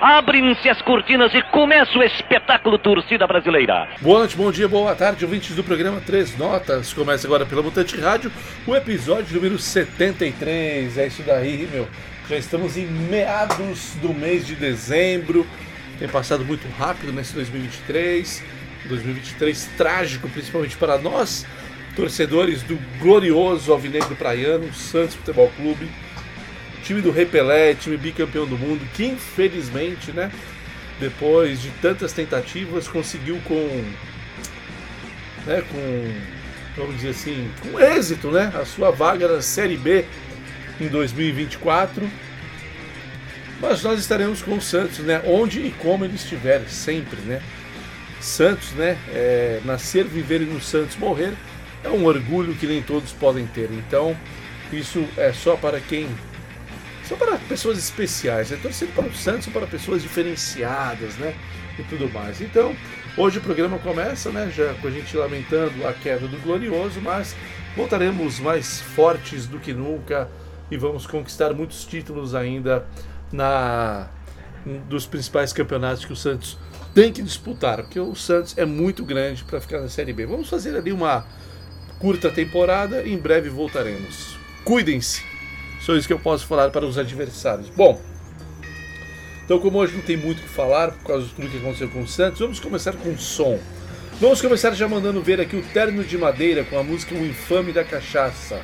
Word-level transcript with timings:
Abrem-se 0.00 0.66
as 0.66 0.80
cortinas 0.80 1.30
e 1.34 1.42
começa 1.42 1.98
o 1.98 2.02
espetáculo 2.02 2.78
Torcida 2.78 3.26
Brasileira. 3.26 3.86
Boa 4.00 4.20
noite, 4.20 4.34
bom 4.34 4.50
dia, 4.50 4.66
boa 4.66 4.94
tarde, 4.96 5.26
ouvintes 5.26 5.54
do 5.54 5.62
programa 5.62 6.00
Três 6.00 6.38
Notas. 6.38 6.94
Começa 6.94 7.26
agora 7.26 7.44
pela 7.44 7.62
Mutante 7.62 8.00
Rádio, 8.00 8.32
o 8.66 8.74
episódio 8.74 9.34
número 9.34 9.58
73. 9.58 10.96
É 10.96 11.06
isso 11.06 11.22
daí, 11.22 11.68
meu. 11.70 11.86
Já 12.30 12.38
estamos 12.38 12.78
em 12.78 12.86
meados 12.86 13.94
do 13.96 14.14
mês 14.14 14.46
de 14.46 14.54
dezembro. 14.54 15.46
Tem 15.98 16.08
passado 16.08 16.46
muito 16.46 16.66
rápido 16.78 17.12
nesse 17.12 17.34
2023. 17.34 18.42
2023 18.88 19.66
trágico, 19.76 20.30
principalmente 20.30 20.78
para 20.78 20.96
nós, 20.96 21.46
torcedores 21.94 22.62
do 22.62 22.78
glorioso 22.98 23.70
Alvinegro 23.70 24.16
Praiano, 24.16 24.72
Santos 24.72 25.14
Futebol 25.14 25.52
Clube 25.58 25.86
time 26.82 27.00
do 27.00 27.10
Rei 27.10 27.26
Pelé, 27.26 27.74
time 27.74 27.96
bicampeão 27.96 28.46
do 28.46 28.58
mundo, 28.58 28.86
que 28.94 29.04
infelizmente, 29.04 30.12
né, 30.12 30.30
depois 30.98 31.62
de 31.62 31.70
tantas 31.82 32.12
tentativas, 32.12 32.88
conseguiu 32.88 33.40
com, 33.44 33.84
né, 35.46 35.62
com, 35.70 36.14
vamos 36.76 36.96
dizer 36.96 37.10
assim, 37.10 37.50
com 37.62 37.80
êxito, 37.80 38.30
né, 38.30 38.52
a 38.54 38.64
sua 38.64 38.90
vaga 38.90 39.28
na 39.28 39.40
Série 39.40 39.76
B 39.76 40.04
em 40.80 40.88
2024. 40.88 42.08
Mas 43.60 43.82
nós 43.82 44.00
estaremos 44.00 44.42
com 44.42 44.56
o 44.56 44.60
Santos, 44.60 45.00
né, 45.00 45.22
onde 45.26 45.60
e 45.60 45.70
como 45.70 46.04
ele 46.04 46.14
estiver, 46.14 46.62
sempre, 46.68 47.20
né. 47.22 47.42
Santos, 48.20 48.72
né, 48.72 48.98
é, 49.08 49.60
nascer, 49.64 50.04
viver 50.04 50.42
e 50.42 50.44
no 50.44 50.60
Santos 50.60 50.96
morrer 50.96 51.32
é 51.82 51.88
um 51.88 52.04
orgulho 52.04 52.54
que 52.54 52.66
nem 52.66 52.82
todos 52.82 53.12
podem 53.12 53.46
ter. 53.46 53.70
Então, 53.72 54.16
isso 54.72 55.06
é 55.16 55.32
só 55.32 55.56
para 55.56 55.80
quem 55.80 56.08
são 57.10 57.18
para 57.18 57.36
pessoas 57.38 57.76
especiais, 57.76 58.50
né? 58.50 58.58
torcendo 58.62 58.94
para 58.94 59.06
o 59.06 59.12
Santos 59.12 59.44
são 59.44 59.52
para 59.52 59.66
pessoas 59.66 60.00
diferenciadas, 60.00 61.16
né? 61.16 61.34
E 61.76 61.82
tudo 61.82 62.08
mais. 62.08 62.40
Então, 62.40 62.76
hoje 63.16 63.38
o 63.38 63.40
programa 63.40 63.80
começa, 63.80 64.30
né? 64.30 64.48
Já 64.54 64.74
com 64.74 64.86
a 64.86 64.90
gente 64.92 65.16
lamentando 65.16 65.84
a 65.88 65.92
queda 65.92 66.28
do 66.28 66.40
Glorioso, 66.40 67.00
mas 67.00 67.34
voltaremos 67.74 68.38
mais 68.38 68.80
fortes 68.80 69.48
do 69.48 69.58
que 69.58 69.72
nunca 69.72 70.28
e 70.70 70.76
vamos 70.76 71.04
conquistar 71.04 71.52
muitos 71.52 71.84
títulos 71.84 72.32
ainda 72.32 72.86
na 73.32 74.08
dos 74.88 75.06
principais 75.06 75.52
campeonatos 75.52 76.04
que 76.04 76.12
o 76.12 76.16
Santos 76.16 76.58
tem 76.94 77.10
que 77.12 77.22
disputar, 77.22 77.78
porque 77.78 77.98
o 77.98 78.14
Santos 78.14 78.56
é 78.56 78.64
muito 78.64 79.04
grande 79.04 79.42
para 79.42 79.60
ficar 79.60 79.80
na 79.80 79.88
Série 79.88 80.12
B. 80.12 80.26
Vamos 80.26 80.48
fazer 80.48 80.76
ali 80.76 80.92
uma 80.92 81.26
curta 81.98 82.30
temporada 82.30 83.02
e 83.02 83.12
em 83.12 83.18
breve 83.18 83.48
voltaremos. 83.48 84.36
Cuidem-se! 84.64 85.29
Só 85.90 85.96
isso 85.96 86.06
que 86.06 86.12
eu 86.12 86.20
posso 86.20 86.46
falar 86.46 86.70
para 86.70 86.86
os 86.86 86.96
adversários. 86.96 87.68
Bom, 87.68 88.00
então 89.44 89.58
como 89.58 89.78
hoje 89.78 89.96
não 89.96 90.02
tem 90.02 90.16
muito 90.16 90.38
o 90.38 90.42
que 90.42 90.48
falar 90.48 90.92
por 90.92 91.04
causa 91.04 91.26
de 91.26 91.32
tudo 91.32 91.48
que 91.48 91.56
aconteceu 91.56 91.88
com 91.88 92.02
o 92.02 92.06
Santos, 92.06 92.38
vamos 92.38 92.60
começar 92.60 92.92
com 92.92 93.18
som. 93.18 93.58
Vamos 94.20 94.40
começar 94.40 94.70
já 94.70 94.86
mandando 94.86 95.20
ver 95.20 95.40
aqui 95.40 95.56
o 95.56 95.62
Terno 95.72 96.04
de 96.04 96.16
Madeira 96.16 96.62
com 96.62 96.78
a 96.78 96.84
música 96.84 97.12
O 97.16 97.26
Infame 97.26 97.72
da 97.72 97.82
Cachaça. 97.82 98.62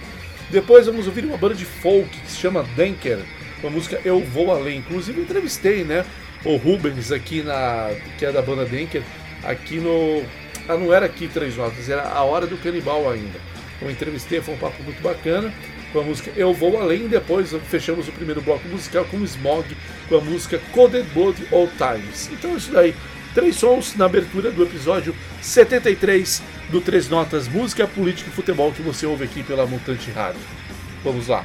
Depois 0.50 0.86
vamos 0.86 1.08
ouvir 1.08 1.24
uma 1.24 1.36
banda 1.36 1.56
de 1.56 1.64
folk 1.64 2.08
que 2.08 2.30
se 2.30 2.36
chama 2.36 2.62
Denker, 2.76 3.18
com 3.60 3.66
a 3.66 3.70
música 3.70 4.00
Eu 4.04 4.20
Vou 4.20 4.52
Além. 4.52 4.78
Inclusive 4.78 5.20
entrevistei, 5.20 5.82
né, 5.82 6.06
o 6.44 6.54
Rubens 6.54 7.10
aqui 7.10 7.42
na 7.42 7.90
que 8.20 8.24
é 8.24 8.30
da 8.30 8.40
banda 8.40 8.64
Denker, 8.64 9.02
aqui 9.42 9.80
no 9.80 10.22
ah, 10.68 10.76
não 10.76 10.94
era 10.94 11.06
aqui 11.06 11.26
Três 11.26 11.56
Notas, 11.56 11.88
era 11.88 12.04
a 12.08 12.22
Hora 12.22 12.46
do 12.46 12.56
Canibal 12.56 13.10
ainda. 13.10 13.40
Eu 13.82 13.90
entrevistei, 13.90 14.40
foi 14.40 14.54
um 14.54 14.58
papo 14.58 14.80
muito 14.84 15.02
bacana 15.02 15.52
com 15.96 16.00
a 16.00 16.04
música 16.04 16.30
Eu 16.36 16.52
Vou 16.52 16.78
Além. 16.78 17.08
Depois 17.08 17.54
fechamos 17.70 18.06
o 18.06 18.12
primeiro 18.12 18.42
bloco 18.42 18.68
musical 18.68 19.06
com 19.06 19.24
Smog, 19.24 19.64
com 20.10 20.16
a 20.16 20.20
música 20.20 20.60
Coded 20.72 21.06
Blood 21.14 21.42
All 21.50 21.68
Times. 21.68 22.28
Então 22.30 22.54
isso 22.54 22.70
daí. 22.70 22.94
Três 23.34 23.56
sons 23.56 23.94
na 23.96 24.04
abertura 24.04 24.50
do 24.50 24.62
episódio 24.62 25.14
73 25.42 26.42
do 26.70 26.80
Três 26.80 27.08
Notas 27.08 27.48
Música, 27.48 27.86
Política 27.86 28.30
e 28.30 28.32
Futebol 28.32 28.72
que 28.72 28.82
você 28.82 29.06
ouve 29.06 29.24
aqui 29.24 29.42
pela 29.42 29.66
Mutante 29.66 30.10
Rádio. 30.10 30.40
Vamos 31.02 31.28
lá. 31.28 31.44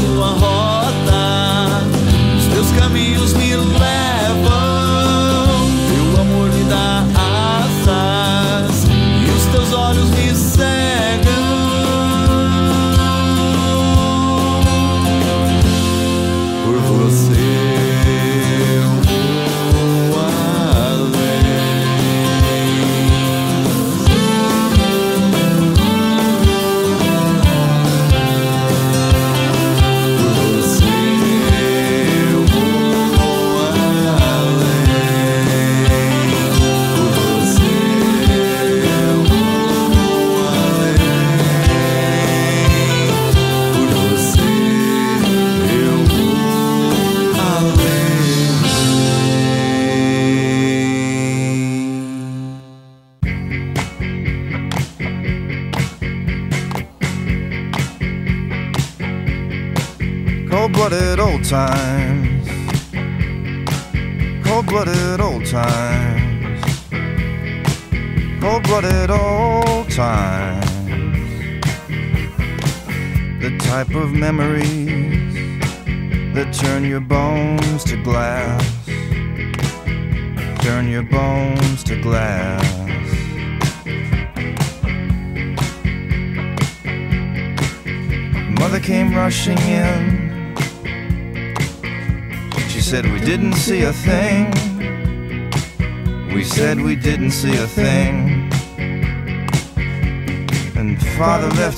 to 0.00 0.20
a 0.20 0.32
heart. 0.40 0.77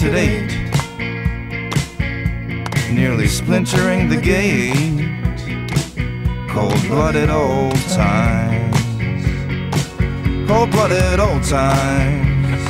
at 0.02 0.14
eight, 0.14 0.50
nearly 2.90 3.26
splintering 3.26 4.08
the 4.08 4.16
gate. 4.16 5.08
Cold-blooded 6.48 7.28
old 7.30 7.76
times, 7.88 8.76
cold-blooded 10.48 11.20
old 11.20 11.42
times, 11.42 12.62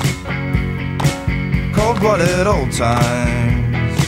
cold-blooded 1.75 2.47
old 2.47 2.73
times, 2.73 3.99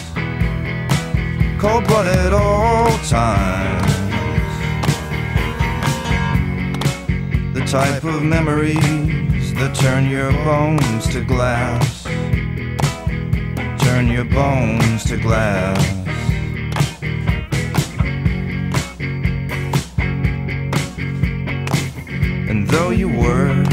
cold-blooded 1.61 2.33
old 2.33 3.03
times. 3.05 3.83
The 7.55 7.65
type 7.67 8.05
of 8.05 8.23
memories 8.23 9.55
that 9.55 9.75
turn 9.75 10.09
your 10.11 10.33
bones 10.45 11.07
to 11.09 11.25
glass 11.25 11.92
turn 13.83 14.09
your 14.09 14.25
bones 14.25 15.05
to 15.05 15.17
glass. 15.17 15.79
And 22.49 22.69
though 22.69 22.91
you 22.91 23.09
were 23.09 23.65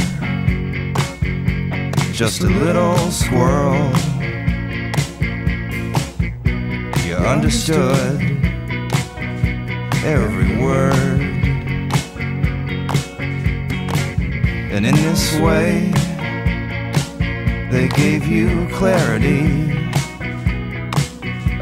just 2.12 2.42
a 2.42 2.48
little 2.48 2.98
squirrel, 3.12 3.92
you 7.06 7.16
understood 7.16 8.20
every 10.04 10.58
word. 10.58 11.22
And 14.72 14.86
in 14.86 14.96
this 14.96 15.34
way, 15.40 15.92
they 17.72 17.88
gave 17.90 18.28
you 18.28 18.68
clarity 18.70 19.79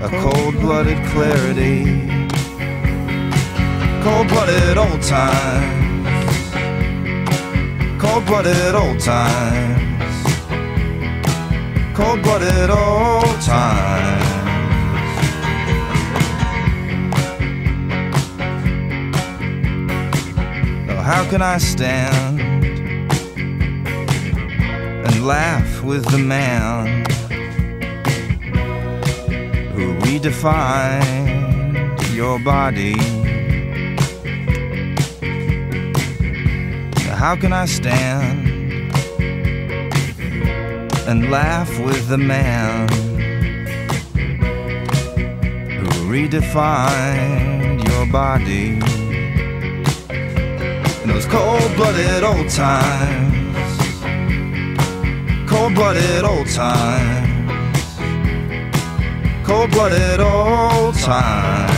a 0.07 0.21
cold-blooded 0.21 0.97
clarity, 1.07 1.83
cold-blooded 4.01 4.77
old 4.77 5.01
times, 5.01 6.07
cold-blooded 7.99 8.73
old 8.73 8.99
times, 9.01 10.23
cold-blooded 11.93 12.69
old 12.69 13.41
times. 13.41 14.23
How 21.03 21.29
can 21.29 21.41
I 21.41 21.57
stand 21.57 22.39
and 25.05 25.25
laugh 25.25 25.81
with 25.83 26.05
the 26.05 26.17
man? 26.17 27.16
Redefined 30.17 32.15
your 32.15 32.39
body? 32.39 32.97
How 37.13 37.36
can 37.36 37.53
I 37.53 37.65
stand 37.65 38.47
and 41.07 41.29
laugh 41.29 41.69
with 41.79 42.07
the 42.07 42.17
man 42.17 42.89
who 45.69 45.88
redefined 46.12 47.88
your 47.88 48.05
body 48.07 48.79
in 51.03 51.09
those 51.09 51.27
cold-blooded 51.27 52.24
old 52.24 52.50
times, 52.50 53.55
cold-blooded 55.47 56.24
old 56.24 56.50
times, 56.50 57.37
cold-blooded 59.47 60.19
old 60.19 60.93
times. 60.95 61.76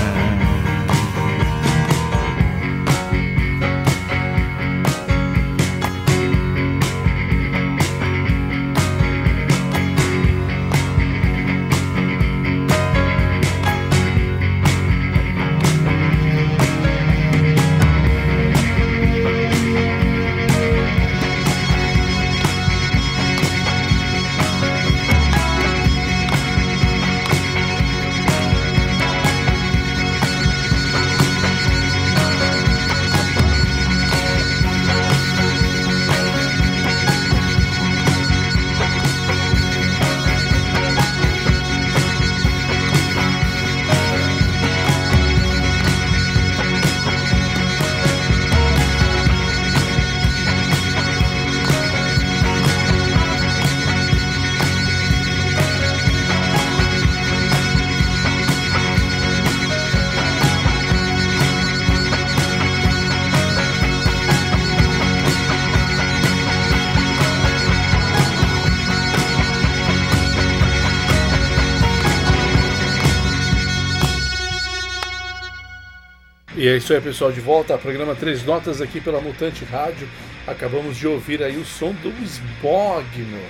É 76.70 76.78
isso 76.78 76.94
aí, 76.94 77.02
pessoal, 77.02 77.32
de 77.32 77.40
volta 77.40 77.74
ao 77.74 77.80
programa 77.80 78.16
Três 78.16 78.44
Notas 78.44 78.82
aqui 78.82 79.00
pela 79.00 79.22
Mutante 79.22 79.64
Rádio. 79.66 80.08
Acabamos 80.46 80.98
de 80.98 81.08
ouvir 81.08 81.42
aí 81.42 81.58
o 81.58 81.66
som 81.66 81.94
do 81.94 82.10
Smog, 82.24 83.06
meu. 83.18 83.46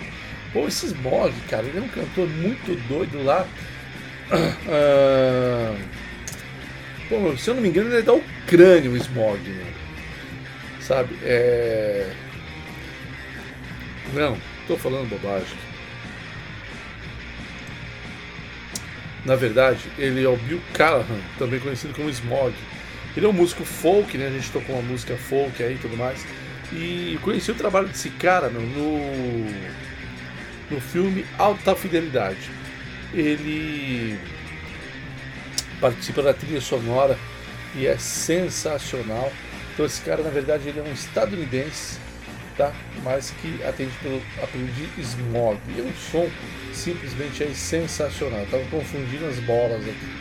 Pô, 0.54 0.68
esse 0.68 0.88
Smog, 0.88 1.34
cara, 1.50 1.66
ele 1.66 1.80
é 1.80 1.82
um 1.82 1.88
cantor 1.88 2.28
muito 2.28 2.76
doido 2.88 3.24
lá. 3.24 3.48
Ah, 4.32 5.76
pô, 7.08 7.36
se 7.38 7.50
eu 7.50 7.56
não 7.56 7.62
me 7.62 7.70
engano, 7.70 7.90
ele 7.90 8.00
é 8.00 8.02
da 8.02 8.14
Ucrânia, 8.14 8.90
o 8.90 8.98
Smog. 8.98 9.40
Sabe? 10.80 11.18
É. 11.24 12.12
Não, 14.14 14.38
tô 14.68 14.78
falando 14.78 15.10
bobagem. 15.10 15.58
Na 19.26 19.36
verdade, 19.36 19.82
ele 19.98 20.24
é 20.24 20.30
o 20.30 20.38
Bill 20.38 20.62
Callahan, 20.74 21.20
também 21.38 21.60
conhecido 21.60 21.94
como 21.94 22.10
Smog. 22.10 22.54
Ele 23.16 23.26
é 23.26 23.30
um 23.30 23.34
músico 23.34 23.66
folk, 23.66 24.18
né? 24.18 24.28
A 24.28 24.32
gente 24.32 24.52
tocou 24.52 24.76
uma 24.76 24.88
música 24.88 25.18
folk 25.18 25.62
aí 25.62 25.76
e 25.76 25.78
tudo 25.78 25.98
mais. 25.98 26.26
E 26.72 27.18
conheci 27.22 27.52
o 27.52 27.56
trabalho 27.56 27.88
desse 27.88 28.10
cara 28.12 28.50
meu, 28.50 28.62
no, 28.62 29.46
no 30.70 30.80
filme 30.80 31.26
Alta 31.38 31.76
Fidelidade. 31.76 32.50
Ele 33.14 34.18
participa 35.82 36.22
da 36.22 36.34
trilha 36.34 36.62
sonora 36.62 37.18
e 37.76 37.88
é 37.88 37.98
sensacional. 37.98 39.32
Então 39.74 39.86
esse 39.86 40.02
cara, 40.02 40.22
na 40.22 40.30
verdade, 40.30 40.70
ele 40.70 40.80
é 40.80 40.84
um 40.84 40.92
estadunidense, 40.92 41.98
tá? 42.56 42.72
Mas 43.04 43.32
que 43.42 43.64
atende 43.64 43.94
pelo 44.04 44.22
apelido 44.44 44.72
de 44.96 45.02
Smog. 45.02 45.58
E 45.76 45.80
é 45.80 45.84
um 45.84 45.94
som 45.94 46.30
simplesmente 46.74 47.44
aí 47.44 47.56
sensacional. 47.56 48.46
Tava 48.52 48.64
confundindo 48.66 49.26
as 49.26 49.40
bolas 49.40 49.82
aqui. 49.82 50.20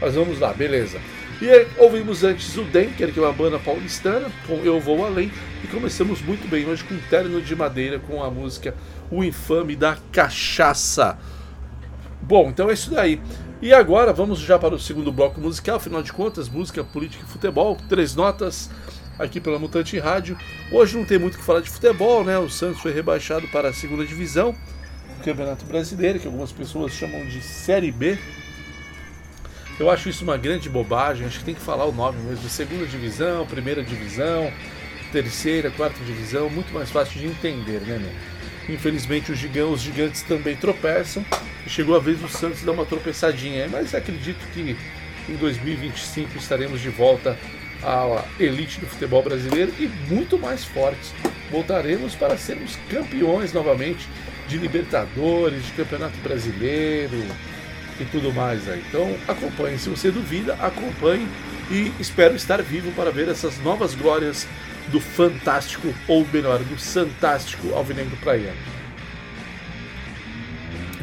Mas 0.00 0.14
vamos 0.14 0.38
lá, 0.38 0.52
beleza. 0.52 1.00
E 1.42 1.66
ouvimos 1.76 2.22
antes 2.22 2.56
o 2.56 2.62
Denker, 2.62 3.12
que 3.12 3.18
é 3.18 3.22
uma 3.22 3.32
banda 3.32 3.58
paulistana, 3.58 4.30
com 4.46 4.58
Eu 4.58 4.78
Vou 4.78 5.04
Além, 5.04 5.28
e 5.64 5.66
começamos 5.66 6.22
muito 6.22 6.46
bem 6.46 6.64
hoje 6.66 6.84
com 6.84 6.96
Terno 7.10 7.42
de 7.42 7.56
Madeira, 7.56 7.98
com 7.98 8.22
a 8.22 8.30
música 8.30 8.76
O 9.10 9.24
Infame 9.24 9.74
da 9.74 9.98
Cachaça. 10.12 11.18
Bom, 12.20 12.50
então 12.50 12.70
é 12.70 12.74
isso 12.74 12.92
daí. 12.92 13.20
E 13.60 13.74
agora 13.74 14.12
vamos 14.12 14.38
já 14.38 14.56
para 14.56 14.72
o 14.72 14.78
segundo 14.78 15.10
bloco 15.10 15.40
musical, 15.40 15.78
afinal 15.78 16.00
de 16.00 16.12
contas, 16.12 16.48
música, 16.48 16.84
política 16.84 17.24
e 17.26 17.28
futebol, 17.28 17.76
três 17.88 18.14
notas 18.14 18.70
aqui 19.18 19.40
pela 19.40 19.58
Mutante 19.58 19.98
Rádio. 19.98 20.38
Hoje 20.70 20.96
não 20.96 21.04
tem 21.04 21.18
muito 21.18 21.34
o 21.34 21.38
que 21.38 21.44
falar 21.44 21.60
de 21.60 21.70
futebol, 21.70 22.22
né? 22.22 22.38
O 22.38 22.48
Santos 22.48 22.80
foi 22.80 22.92
rebaixado 22.92 23.48
para 23.48 23.70
a 23.70 23.72
segunda 23.72 24.06
divisão 24.06 24.52
do 25.18 25.24
Campeonato 25.24 25.64
Brasileiro, 25.64 26.20
que 26.20 26.26
algumas 26.28 26.52
pessoas 26.52 26.92
chamam 26.92 27.26
de 27.26 27.42
Série 27.42 27.90
B. 27.90 28.16
Eu 29.78 29.90
acho 29.90 30.08
isso 30.08 30.22
uma 30.22 30.36
grande 30.36 30.68
bobagem, 30.68 31.26
acho 31.26 31.38
que 31.40 31.44
tem 31.44 31.54
que 31.54 31.60
falar 31.60 31.84
o 31.86 31.92
nome 31.92 32.18
mesmo, 32.22 32.48
segunda 32.48 32.86
divisão, 32.86 33.46
primeira 33.46 33.82
divisão, 33.82 34.52
terceira, 35.10 35.70
quarta 35.70 36.02
divisão, 36.04 36.48
muito 36.48 36.72
mais 36.72 36.90
fácil 36.90 37.20
de 37.20 37.26
entender, 37.26 37.80
né, 37.80 37.98
meu? 37.98 38.74
Infelizmente 38.74 39.32
os 39.32 39.38
gigantes, 39.38 40.22
também 40.22 40.54
tropeçam 40.54 41.24
chegou 41.68 41.96
a 41.96 41.98
vez 41.98 42.18
do 42.18 42.28
Santos 42.28 42.62
dar 42.62 42.72
uma 42.72 42.84
tropeçadinha, 42.84 43.68
mas 43.68 43.94
acredito 43.94 44.40
que 44.52 44.76
em 45.28 45.36
2025 45.36 46.36
estaremos 46.36 46.80
de 46.80 46.88
volta 46.88 47.38
à 47.82 48.24
elite 48.38 48.80
do 48.80 48.86
futebol 48.86 49.22
brasileiro 49.22 49.72
e 49.78 49.88
muito 50.12 50.38
mais 50.38 50.64
fortes. 50.64 51.12
Voltaremos 51.50 52.14
para 52.14 52.36
sermos 52.36 52.76
campeões 52.88 53.52
novamente 53.52 54.08
de 54.48 54.58
Libertadores, 54.58 55.64
de 55.64 55.72
Campeonato 55.72 56.16
Brasileiro, 56.18 57.24
e 58.00 58.04
tudo 58.04 58.32
mais 58.32 58.68
aí. 58.68 58.82
Então 58.88 59.16
acompanhe, 59.28 59.78
se 59.78 59.88
você 59.88 60.10
duvida, 60.10 60.54
acompanhe 60.54 61.26
e 61.70 61.92
espero 62.00 62.34
estar 62.34 62.62
vivo 62.62 62.92
para 62.92 63.10
ver 63.10 63.28
essas 63.28 63.58
novas 63.58 63.94
glórias 63.94 64.46
do 64.88 65.00
fantástico, 65.00 65.94
ou 66.08 66.26
melhor, 66.32 66.58
do 66.58 66.76
fantástico 66.76 67.74
Alvinegro 67.74 68.16
Praiano. 68.16 68.56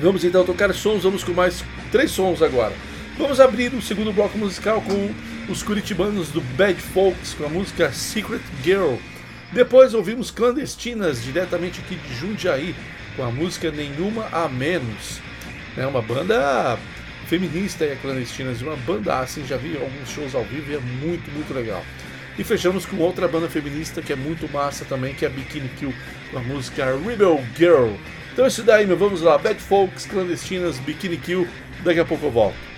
Vamos 0.02 0.24
então 0.24 0.46
tocar 0.46 0.74
sons, 0.74 1.04
vamos 1.04 1.24
com 1.24 1.34
mais 1.34 1.64
três 1.92 2.12
sons 2.12 2.42
agora. 2.42 2.74
Vamos 3.18 3.40
abrir 3.40 3.74
o 3.74 3.82
segundo 3.82 4.14
bloco 4.14 4.38
musical 4.38 4.82
com 4.82 5.14
os 5.52 5.62
curitibanos 5.62 6.30
do 6.30 6.40
Bad 6.56 6.80
Folks 6.80 7.34
com 7.34 7.46
a 7.46 7.50
música 7.50 7.92
Secret 7.92 8.42
Girl. 8.64 8.96
Depois 9.52 9.94
ouvimos 9.94 10.32
Clandestinas, 10.32 11.22
diretamente 11.24 11.82
aqui 11.82 11.96
de 11.96 12.16
Jundiaí, 12.16 12.76
com 13.16 13.24
a 13.24 13.32
música 13.32 13.72
Nenhuma 13.72 14.28
a 14.32 14.48
Menos. 14.48 15.20
É 15.80 15.88
uma 15.88 16.02
banda 16.02 16.78
feminista 17.28 17.86
e 17.86 17.96
clandestinas, 17.96 18.62
uma 18.62 18.76
banda 18.76 19.20
assim, 19.20 19.46
já 19.48 19.56
vi 19.56 19.78
alguns 19.78 20.10
shows 20.10 20.36
ao 20.36 20.44
vivo 20.44 20.70
e 20.70 20.76
é 20.76 20.80
muito, 20.80 21.32
muito 21.32 21.54
legal. 21.54 21.82
E 22.38 22.44
fechamos 22.44 22.86
com 22.86 22.98
outra 22.98 23.30
banda 23.30 23.48
feminista 23.48 24.02
que 24.02 24.12
é 24.12 24.16
muito 24.16 24.52
massa 24.52 24.84
também, 24.84 25.14
que 25.14 25.24
é 25.24 25.30
a 25.30 25.32
Bikini 25.32 25.70
Kill, 25.80 25.94
com 26.32 26.38
a 26.38 26.42
música 26.42 26.86
Rebel 26.86 27.42
Girl. 27.56 27.94
Então 28.34 28.44
é 28.44 28.50
isso 28.50 28.62
daí, 28.62 28.86
meu, 28.86 28.98
vamos 28.98 29.22
lá, 29.22 29.38
Bad 29.38 29.58
Folks, 29.62 30.06
Clandestinas, 30.06 30.78
Bikini 30.80 31.16
Kill, 31.16 31.48
daqui 31.82 32.02
a 32.02 32.06
pouco 32.06 32.26
eu 32.26 32.32
volto. 32.32 32.69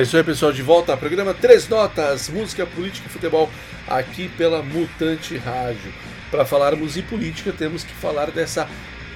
É 0.00 0.02
isso 0.02 0.16
aí, 0.16 0.24
pessoal. 0.24 0.50
De 0.50 0.62
volta 0.62 0.92
ao 0.92 0.98
programa 0.98 1.34
Três 1.34 1.68
Notas, 1.68 2.30
música, 2.30 2.64
política 2.64 3.06
e 3.06 3.12
futebol, 3.12 3.50
aqui 3.86 4.30
pela 4.30 4.62
Mutante 4.62 5.36
Rádio. 5.36 5.92
Para 6.30 6.46
falarmos 6.46 6.96
em 6.96 7.02
política, 7.02 7.52
temos 7.52 7.84
que 7.84 7.92
falar 7.92 8.30
dessa 8.30 8.66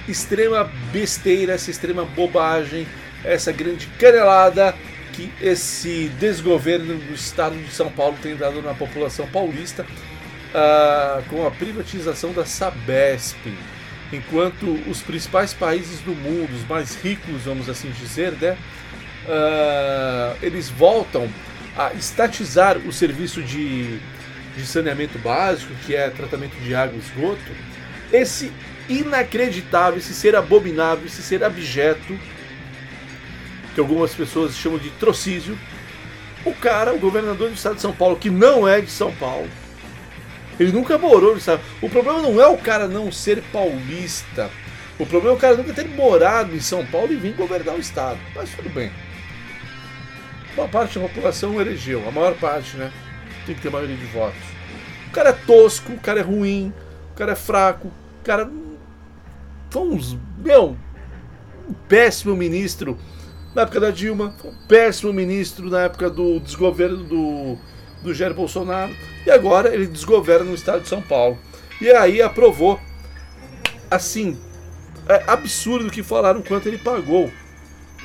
extrema 0.07 0.71
besteira, 0.93 1.53
essa 1.53 1.71
extrema 1.71 2.05
bobagem, 2.05 2.85
essa 3.23 3.51
grande 3.51 3.87
canelada 3.97 4.75
que 5.13 5.31
esse 5.41 6.07
desgoverno 6.19 6.99
do 6.99 7.15
estado 7.15 7.57
de 7.57 7.71
São 7.71 7.89
Paulo 7.89 8.15
tem 8.21 8.35
dado 8.35 8.61
na 8.61 8.75
população 8.75 9.25
paulista 9.25 9.83
ah, 10.53 11.23
com 11.31 11.47
a 11.47 11.49
privatização 11.49 12.31
da 12.31 12.45
Sabesp. 12.45 13.39
Enquanto 14.13 14.69
os 14.87 15.01
principais 15.01 15.51
países 15.51 15.99
do 16.01 16.13
mundo, 16.13 16.53
os 16.53 16.67
mais 16.67 16.93
ricos, 16.93 17.41
vamos 17.41 17.67
assim 17.67 17.89
dizer, 17.89 18.33
né? 18.33 18.55
Ah, 19.27 20.35
eles 20.41 20.69
voltam 20.69 21.29
a 21.77 21.93
estatizar 21.93 22.77
o 22.77 22.91
serviço 22.91 23.41
de, 23.41 23.99
de 24.55 24.65
saneamento 24.65 25.17
básico, 25.19 25.73
que 25.85 25.95
é 25.95 26.09
tratamento 26.09 26.55
de 26.57 26.73
água 26.73 26.95
e 26.95 26.99
esgoto, 26.99 27.51
esse 28.11 28.51
inacreditável, 28.87 29.97
esse 29.97 30.13
ser 30.13 30.35
abominável, 30.35 31.05
esse 31.05 31.21
ser 31.21 31.43
abjeto, 31.43 32.17
que 33.73 33.79
algumas 33.79 34.13
pessoas 34.13 34.55
chamam 34.55 34.79
de 34.79 34.89
trocísio, 34.91 35.57
o 36.45 36.53
cara, 36.53 36.93
o 36.93 36.99
governador 36.99 37.49
do 37.49 37.55
estado 37.55 37.75
de 37.75 37.81
São 37.81 37.91
Paulo, 37.91 38.15
que 38.15 38.29
não 38.29 38.67
é 38.67 38.79
de 38.79 38.89
São 38.89 39.11
Paulo, 39.15 39.49
ele 40.59 40.71
nunca 40.71 40.97
morou 40.97 41.31
no 41.31 41.37
estado. 41.37 41.61
O 41.81 41.89
problema 41.89 42.21
não 42.21 42.41
é 42.41 42.47
o 42.47 42.57
cara 42.57 42.87
não 42.87 43.11
ser 43.11 43.41
paulista. 43.51 44.49
O 44.97 45.05
problema 45.05 45.33
é 45.33 45.37
o 45.37 45.39
cara 45.39 45.57
nunca 45.57 45.73
ter 45.73 45.87
morado 45.89 46.55
em 46.55 46.61
São 46.61 46.85
Paulo 46.85 47.11
e 47.11 47.17
vir 47.17 47.33
governar 47.33 47.75
o 47.75 47.79
estado. 47.79 48.19
Mas 48.33 48.49
tudo 48.51 48.69
bem. 48.69 48.91
Uma 50.55 50.67
parte 50.67 50.97
da 50.97 51.07
população 51.07 51.59
elegeu, 51.59 52.07
a 52.07 52.11
maior 52.11 52.33
parte, 52.35 52.77
né? 52.77 52.91
Tem 53.45 53.53
que 53.53 53.61
ter 53.61 53.69
maioria 53.69 53.95
de 53.95 54.05
votos. 54.05 54.39
O 55.07 55.11
cara 55.11 55.29
é 55.29 55.33
tosco, 55.33 55.93
o 55.93 55.99
cara 55.99 56.19
é 56.19 56.23
ruim, 56.23 56.73
o 57.11 57.15
cara 57.15 57.33
é 57.33 57.35
fraco, 57.35 57.87
o 57.87 58.23
cara. 58.23 58.49
Foi 59.69 59.81
uns. 59.81 60.17
Meu, 60.37 60.77
um 61.69 61.73
péssimo 61.87 62.35
ministro 62.35 62.97
na 63.53 63.61
época 63.61 63.79
da 63.79 63.89
Dilma, 63.89 64.35
foi 64.39 64.51
um 64.51 64.67
péssimo 64.67 65.13
ministro 65.13 65.69
na 65.69 65.81
época 65.81 66.09
do 66.09 66.39
desgoverno 66.41 67.03
do, 67.03 67.57
do 68.03 68.13
Jair 68.13 68.33
Bolsonaro, 68.33 68.93
e 69.25 69.31
agora 69.31 69.73
ele 69.73 69.87
desgoverna 69.87 70.45
no 70.45 70.55
estado 70.55 70.81
de 70.81 70.89
São 70.89 71.01
Paulo. 71.01 71.37
E 71.81 71.89
aí 71.89 72.21
aprovou, 72.21 72.79
assim, 73.89 74.37
é 75.07 75.23
absurdo 75.27 75.89
que 75.89 76.03
falaram 76.03 76.41
quanto 76.41 76.67
ele 76.67 76.77
pagou 76.77 77.31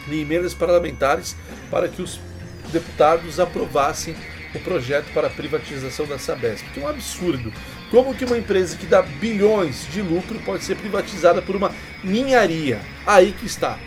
em 0.08 0.20
emendas 0.20 0.54
parlamentares 0.54 1.36
para 1.70 1.88
que 1.88 2.00
os 2.00 2.20
deputados 2.70 3.38
aprovassem 3.38 4.14
o 4.54 4.58
projeto 4.58 5.12
para 5.12 5.28
a 5.28 5.30
privatização 5.30 6.06
da 6.06 6.18
Sabesp. 6.18 6.64
Que 6.72 6.80
é 6.80 6.82
um 6.82 6.88
absurdo. 6.88 7.52
Como 7.90 8.14
que 8.14 8.24
uma 8.24 8.38
empresa 8.38 8.76
que 8.76 8.86
dá 8.86 9.02
bilhões 9.02 9.86
de 9.92 10.02
lucro 10.02 10.38
pode 10.44 10.64
ser 10.64 10.76
privatizada 10.76 11.42
por 11.42 11.56
uma 11.56 11.72
ninharia? 12.02 12.80
Aí 13.06 13.32
que 13.32 13.46
está. 13.46 13.78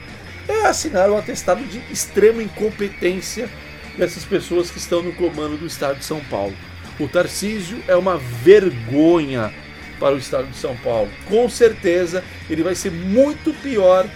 É 0.48 0.66
assinar 0.66 1.10
o 1.10 1.18
atestado 1.18 1.64
de 1.64 1.80
extrema 1.92 2.44
incompetência 2.44 3.50
dessas 3.98 4.26
pessoas 4.26 4.70
que 4.70 4.78
estão 4.78 5.02
no 5.02 5.14
comando 5.14 5.58
do 5.58 5.66
estado 5.66 6.00
de 6.00 6.06
São 6.06 6.20
Paulo. 6.26 6.56
O 7.00 7.08
Tarcísio 7.08 7.82
é 7.88 7.96
uma 7.96 8.18
vergonha 8.18 9.54
para 10.00 10.16
o 10.16 10.18
estado 10.18 10.48
de 10.48 10.58
São 10.58 10.76
Paulo. 10.78 11.10
Com 11.30 11.48
certeza 11.50 12.24
ele 12.50 12.64
vai 12.64 12.76
ser 12.76 12.92
muito 12.92 13.54
pior 13.62 14.08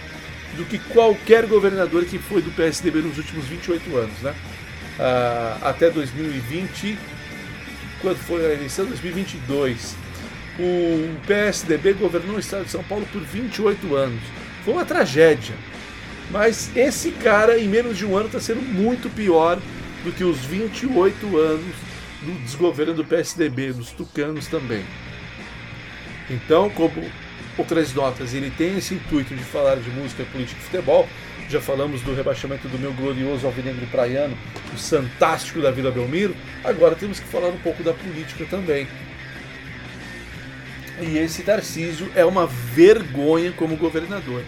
do 0.56 0.64
que 0.64 0.78
qualquer 0.78 1.46
governador 1.46 2.04
que 2.04 2.18
foi 2.18 2.42
do 2.42 2.50
PSDB 2.50 3.00
nos 3.00 3.18
últimos 3.18 3.46
28 3.46 3.96
anos, 3.96 4.18
né? 4.20 4.34
Ah, 4.98 5.58
até 5.62 5.90
2020, 5.90 6.98
quando 8.00 8.18
foi 8.18 8.44
a 8.44 8.54
eleição? 8.54 8.86
2022. 8.86 9.96
O 10.58 11.26
PSDB 11.26 11.92
governou 11.92 12.36
o 12.36 12.40
estado 12.40 12.64
de 12.64 12.70
São 12.70 12.82
Paulo 12.82 13.06
por 13.12 13.22
28 13.22 13.94
anos. 13.94 14.22
Foi 14.64 14.74
uma 14.74 14.84
tragédia. 14.84 15.54
Mas 16.30 16.76
esse 16.76 17.12
cara, 17.12 17.58
em 17.58 17.68
menos 17.68 17.96
de 17.96 18.04
um 18.04 18.16
ano, 18.16 18.26
está 18.26 18.40
sendo 18.40 18.60
muito 18.60 19.08
pior 19.08 19.58
do 20.04 20.12
que 20.12 20.24
os 20.24 20.38
28 20.44 21.36
anos 21.38 21.74
do 22.22 22.32
desgoverno 22.44 22.94
do 22.94 23.04
PSDB, 23.04 23.72
dos 23.72 23.90
tucanos 23.92 24.46
também. 24.48 24.84
Então, 26.28 26.68
como 26.70 26.92
outras 27.56 27.94
notas, 27.94 28.34
ele 28.34 28.50
tem 28.50 28.76
esse 28.76 28.94
intuito 28.94 29.34
de 29.34 29.42
falar 29.44 29.76
de 29.76 29.90
música, 29.90 30.24
política 30.24 30.60
e 30.60 30.64
futebol. 30.64 31.08
Já 31.48 31.62
falamos 31.62 32.02
do 32.02 32.14
rebaixamento 32.14 32.68
do 32.68 32.78
meu 32.78 32.92
glorioso 32.92 33.46
Alvinegro 33.46 33.86
Praiano, 33.86 34.36
o 34.74 34.76
Santástico 34.76 35.62
da 35.62 35.70
Vila 35.70 35.90
Belmiro. 35.90 36.36
Agora 36.62 36.94
temos 36.94 37.18
que 37.18 37.26
falar 37.26 37.48
um 37.48 37.58
pouco 37.58 37.82
da 37.82 37.94
política 37.94 38.44
também. 38.44 38.86
E 41.00 41.16
esse 41.16 41.42
Tarcísio 41.42 42.10
é 42.14 42.24
uma 42.24 42.46
vergonha 42.46 43.50
como 43.52 43.76
governador. 43.76 44.42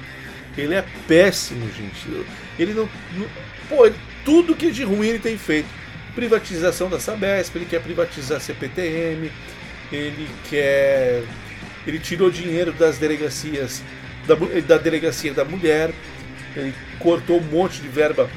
Ele 0.58 0.74
é 0.74 0.84
péssimo, 1.08 1.70
gente. 1.72 2.26
Ele 2.58 2.74
não. 2.74 2.88
não 3.16 3.26
pô, 3.68 3.86
ele, 3.86 3.96
tudo 4.22 4.54
que 4.54 4.70
de 4.70 4.84
ruim 4.84 5.08
ele 5.08 5.18
tem 5.18 5.38
feito. 5.38 5.68
Privatização 6.14 6.90
da 6.90 7.00
Sabesp, 7.00 7.56
ele 7.56 7.64
quer 7.64 7.80
privatizar 7.80 8.36
a 8.36 8.40
CPTM, 8.40 9.30
ele 9.90 10.28
quer. 10.50 11.22
Ele 11.86 11.98
tirou 11.98 12.30
dinheiro 12.30 12.72
das 12.72 12.98
delegacias, 12.98 13.82
da, 14.26 14.34
da 14.66 14.76
delegacia 14.76 15.32
da 15.32 15.46
mulher, 15.46 15.92
ele 16.56 16.74
cortou 16.98 17.38
um 17.38 17.44
monte 17.44 17.80
de 17.80 17.88
verba 17.88 18.28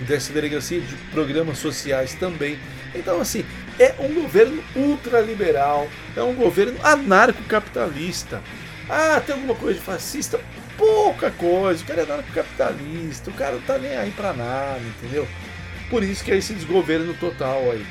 dessa 0.00 0.32
delegacia 0.32 0.80
de 0.80 0.94
programas 1.12 1.58
sociais 1.58 2.14
também. 2.14 2.58
Então, 2.94 3.20
assim, 3.20 3.44
é 3.78 3.94
um 3.98 4.14
governo 4.14 4.62
ultraliberal, 4.74 5.88
é 6.16 6.22
um 6.22 6.34
governo 6.34 6.78
anarcocapitalista. 6.82 8.42
Ah, 8.88 9.20
tem 9.24 9.34
alguma 9.34 9.54
coisa 9.54 9.78
de 9.78 9.84
fascista? 9.84 10.40
Pouca 10.76 11.30
coisa. 11.30 11.82
O 11.82 11.86
cara 11.86 12.00
é 12.00 12.04
anarcocapitalista, 12.04 13.30
o 13.30 13.34
cara 13.34 13.52
não 13.52 13.62
tá 13.62 13.78
nem 13.78 13.96
aí 13.96 14.10
pra 14.10 14.32
nada, 14.32 14.80
entendeu? 14.80 15.28
Por 15.88 16.02
isso 16.02 16.24
que 16.24 16.32
é 16.32 16.36
esse 16.36 16.54
desgoverno 16.54 17.14
total 17.14 17.70
aí. 17.70 17.84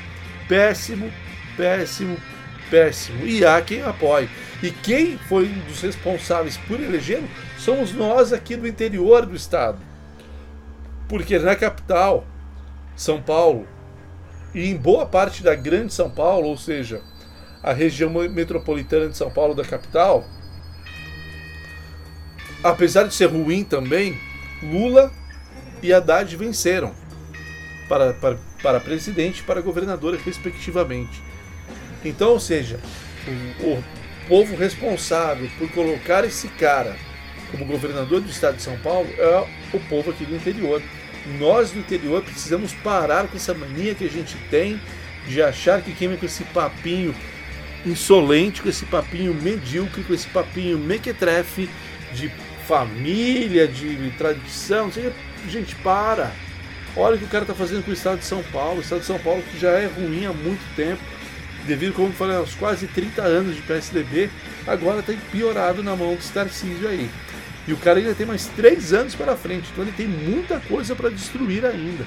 Péssimo, 0.48 1.10
péssimo, 1.56 2.16
péssimo. 2.70 3.26
E 3.26 3.44
há 3.44 3.60
quem 3.62 3.82
apoie. 3.82 4.28
E 4.62 4.70
quem 4.70 5.18
foi 5.28 5.44
um 5.44 5.58
dos 5.60 5.80
responsáveis 5.80 6.56
por 6.56 6.80
elegê-lo 6.80 7.28
somos 7.60 7.92
nós 7.92 8.32
aqui 8.32 8.56
do 8.56 8.66
interior 8.66 9.26
do 9.26 9.36
estado. 9.36 9.78
Porque 11.08 11.38
na 11.38 11.54
capital, 11.54 12.24
São 12.96 13.20
Paulo, 13.20 13.68
e 14.54 14.68
em 14.68 14.76
boa 14.76 15.06
parte 15.06 15.42
da 15.42 15.54
grande 15.54 15.92
São 15.92 16.10
Paulo, 16.10 16.48
ou 16.48 16.56
seja, 16.56 17.02
a 17.62 17.72
região 17.72 18.10
metropolitana 18.10 19.08
de 19.08 19.16
São 19.16 19.30
Paulo 19.30 19.54
da 19.54 19.64
capital, 19.64 20.24
apesar 22.64 23.04
de 23.04 23.14
ser 23.14 23.26
ruim 23.26 23.62
também, 23.62 24.18
Lula 24.62 25.12
e 25.82 25.92
Haddad 25.92 26.34
venceram 26.36 26.94
para, 27.88 28.14
para, 28.14 28.38
para 28.62 28.80
presidente 28.80 29.40
e 29.40 29.42
para 29.42 29.60
governadora, 29.60 30.18
respectivamente. 30.24 31.22
Então, 32.04 32.30
ou 32.30 32.40
seja, 32.40 32.80
o, 33.62 33.72
o 33.72 33.84
povo 34.28 34.56
responsável 34.56 35.50
por 35.58 35.70
colocar 35.72 36.24
esse 36.24 36.48
cara 36.48 36.96
como 37.50 37.64
governador 37.64 38.20
do 38.20 38.30
estado 38.30 38.56
de 38.56 38.62
São 38.62 38.76
Paulo 38.78 39.08
é 39.18 39.46
o 39.72 39.80
povo 39.80 40.10
aqui 40.10 40.24
do 40.24 40.34
interior. 40.34 40.82
Nós 41.38 41.70
do 41.70 41.78
interior 41.78 42.22
precisamos 42.22 42.72
parar 42.72 43.28
com 43.28 43.36
essa 43.36 43.52
mania 43.52 43.94
que 43.94 44.04
a 44.04 44.10
gente 44.10 44.36
tem 44.50 44.80
de 45.26 45.42
achar 45.42 45.82
que 45.82 45.92
vem 45.92 46.16
com 46.16 46.26
esse 46.26 46.44
papinho 46.44 47.14
insolente, 47.84 48.62
com 48.62 48.68
esse 48.68 48.84
papinho 48.86 49.34
medíocre, 49.34 50.02
com 50.02 50.14
esse 50.14 50.26
papinho 50.28 50.78
mequetrefe 50.78 51.68
de 52.14 52.30
família, 52.66 53.66
de 53.66 54.10
tradição, 54.16 54.90
gente, 55.48 55.74
para. 55.76 56.32
Olha 56.96 57.16
o 57.16 57.18
que 57.18 57.24
o 57.24 57.28
cara 57.28 57.44
está 57.44 57.54
fazendo 57.54 57.84
com 57.84 57.90
o 57.90 57.94
estado 57.94 58.18
de 58.18 58.24
São 58.24 58.42
Paulo, 58.44 58.78
o 58.78 58.80
estado 58.80 59.00
de 59.00 59.06
São 59.06 59.18
Paulo 59.18 59.42
que 59.42 59.58
já 59.58 59.70
é 59.70 59.86
ruim 59.86 60.26
há 60.26 60.32
muito 60.32 60.62
tempo, 60.74 61.00
devido, 61.66 61.94
como 61.94 62.08
eu 62.08 62.12
falei, 62.12 62.36
aos 62.36 62.54
quase 62.54 62.86
30 62.88 63.22
anos 63.22 63.54
de 63.54 63.62
PSDB, 63.62 64.30
agora 64.66 65.00
está 65.00 65.12
piorado 65.30 65.82
na 65.82 65.94
mão 65.94 66.14
do 66.14 66.32
Tarcísio 66.32 66.88
aí. 66.88 67.08
E 67.70 67.72
o 67.72 67.76
cara 67.76 68.00
ainda 68.00 68.16
tem 68.16 68.26
mais 68.26 68.46
três 68.46 68.92
anos 68.92 69.14
pela 69.14 69.36
frente, 69.36 69.68
então 69.70 69.84
ele 69.84 69.92
tem 69.92 70.08
muita 70.08 70.58
coisa 70.58 70.96
para 70.96 71.08
destruir 71.08 71.64
ainda. 71.64 72.04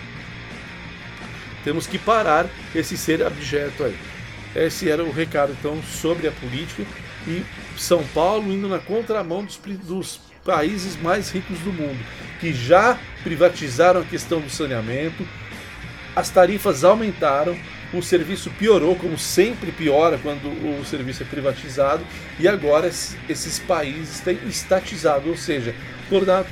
Temos 1.63 1.88
que 1.88 1.97
parar 1.97 2.47
esse 2.76 2.97
ser 2.97 3.23
abjeto 3.23 3.86
aí. 3.86 3.95
Esse 4.54 4.91
era 4.91 5.02
o 5.02 5.10
recado 5.10 5.56
então 5.58 5.82
sobre 5.82 6.28
a 6.28 6.34
política 6.34 6.84
e 7.26 7.45
São 7.78 8.04
Paulo 8.08 8.52
indo 8.52 8.67
na 8.67 8.78
contramão 8.78 9.45
dos, 9.45 9.58
dos 9.88 10.19
países 10.43 11.02
mais 11.02 11.32
ricos 11.32 11.58
do 11.60 11.71
mundo, 11.71 12.06
que 12.41 12.54
já 12.54 12.99
privatizaram 13.23 14.02
a 14.02 14.06
questão 14.06 14.41
do 14.41 14.49
saneamento, 14.49 15.26
as 16.13 16.30
tarifas 16.30 16.84
aumentaram, 16.84 17.58
o 17.93 18.01
serviço 18.01 18.49
piorou, 18.51 18.95
como 18.95 19.17
sempre 19.17 19.71
piora 19.71 20.17
quando 20.17 20.47
o 20.47 20.84
serviço 20.86 21.23
é 21.23 21.25
privatizado, 21.25 22.03
e 22.39 22.47
agora 22.47 22.88
esses 22.88 23.60
países 23.60 24.19
têm 24.19 24.39
estatizado, 24.47 25.29
ou 25.29 25.38
seja, 25.38 25.75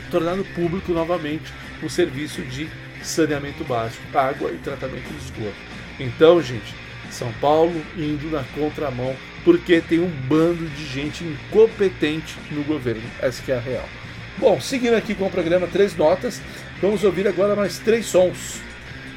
tornado, 0.09 0.45
público 0.55 0.91
novamente 0.91 1.51
o 1.83 1.89
serviço 1.89 2.41
de 2.43 2.69
saneamento 3.01 3.63
básico, 3.63 4.03
água 4.15 4.51
e 4.51 4.57
tratamento 4.57 5.09
de 5.09 5.17
esgoto. 5.17 5.55
Então, 5.99 6.41
gente, 6.41 6.75
São 7.09 7.31
Paulo 7.33 7.81
indo 7.97 8.29
na 8.29 8.43
contramão 8.55 9.15
porque 9.43 9.81
tem 9.81 9.99
um 9.99 10.09
bando 10.27 10.65
de 10.69 10.85
gente 10.85 11.23
incompetente 11.23 12.37
no 12.51 12.63
governo. 12.63 13.01
Essa 13.19 13.41
que 13.41 13.51
é 13.51 13.57
a 13.57 13.59
real. 13.59 13.89
Bom, 14.37 14.59
seguindo 14.61 14.95
aqui 14.95 15.13
com 15.15 15.25
o 15.25 15.31
programa 15.31 15.67
Três 15.67 15.95
Notas, 15.95 16.41
vamos 16.81 17.03
ouvir 17.03 17.27
agora 17.27 17.55
mais 17.55 17.79
três 17.79 18.05
sons. 18.05 18.61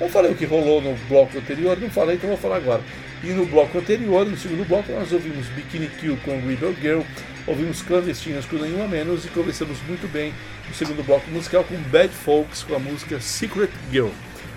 Eu 0.01 0.09
falei 0.09 0.33
o 0.33 0.35
que 0.35 0.45
rolou 0.45 0.83
no 0.83 0.95
bloco 1.09 1.39
anterior, 1.39 1.79
não 1.81 1.89
falei, 1.89 2.17
então 2.17 2.29
vou 2.29 2.39
falar 2.39 2.57
agora. 2.57 2.83
E 3.23 3.29
no 3.29 3.47
bloco 3.47 3.79
anterior, 3.79 4.27
no 4.27 4.37
segundo 4.37 4.67
bloco, 4.67 4.91
nós 4.93 5.13
ouvimos 5.13 5.47
Bikini 5.49 5.87
Kill 5.87 6.19
com 6.25 6.41
Rebel 6.41 6.75
Girl, 6.81 7.01
ouvimos 7.47 7.81
Clandestinas 7.81 8.45
com 8.45 8.57
Nenhuma 8.57 8.89
Menos 8.89 9.25
e 9.25 9.29
começamos 9.29 9.79
muito 9.87 10.11
bem 10.13 10.35
o 10.71 10.75
segundo 10.75 11.03
bloco 11.05 11.31
musical 11.31 11.63
com 11.65 11.77
Bad 11.91 12.13
Folks 12.13 12.65
com 12.65 12.75
a 12.75 12.79
música 12.79 13.21
Secret 13.21 13.71
Girl. 13.91 14.11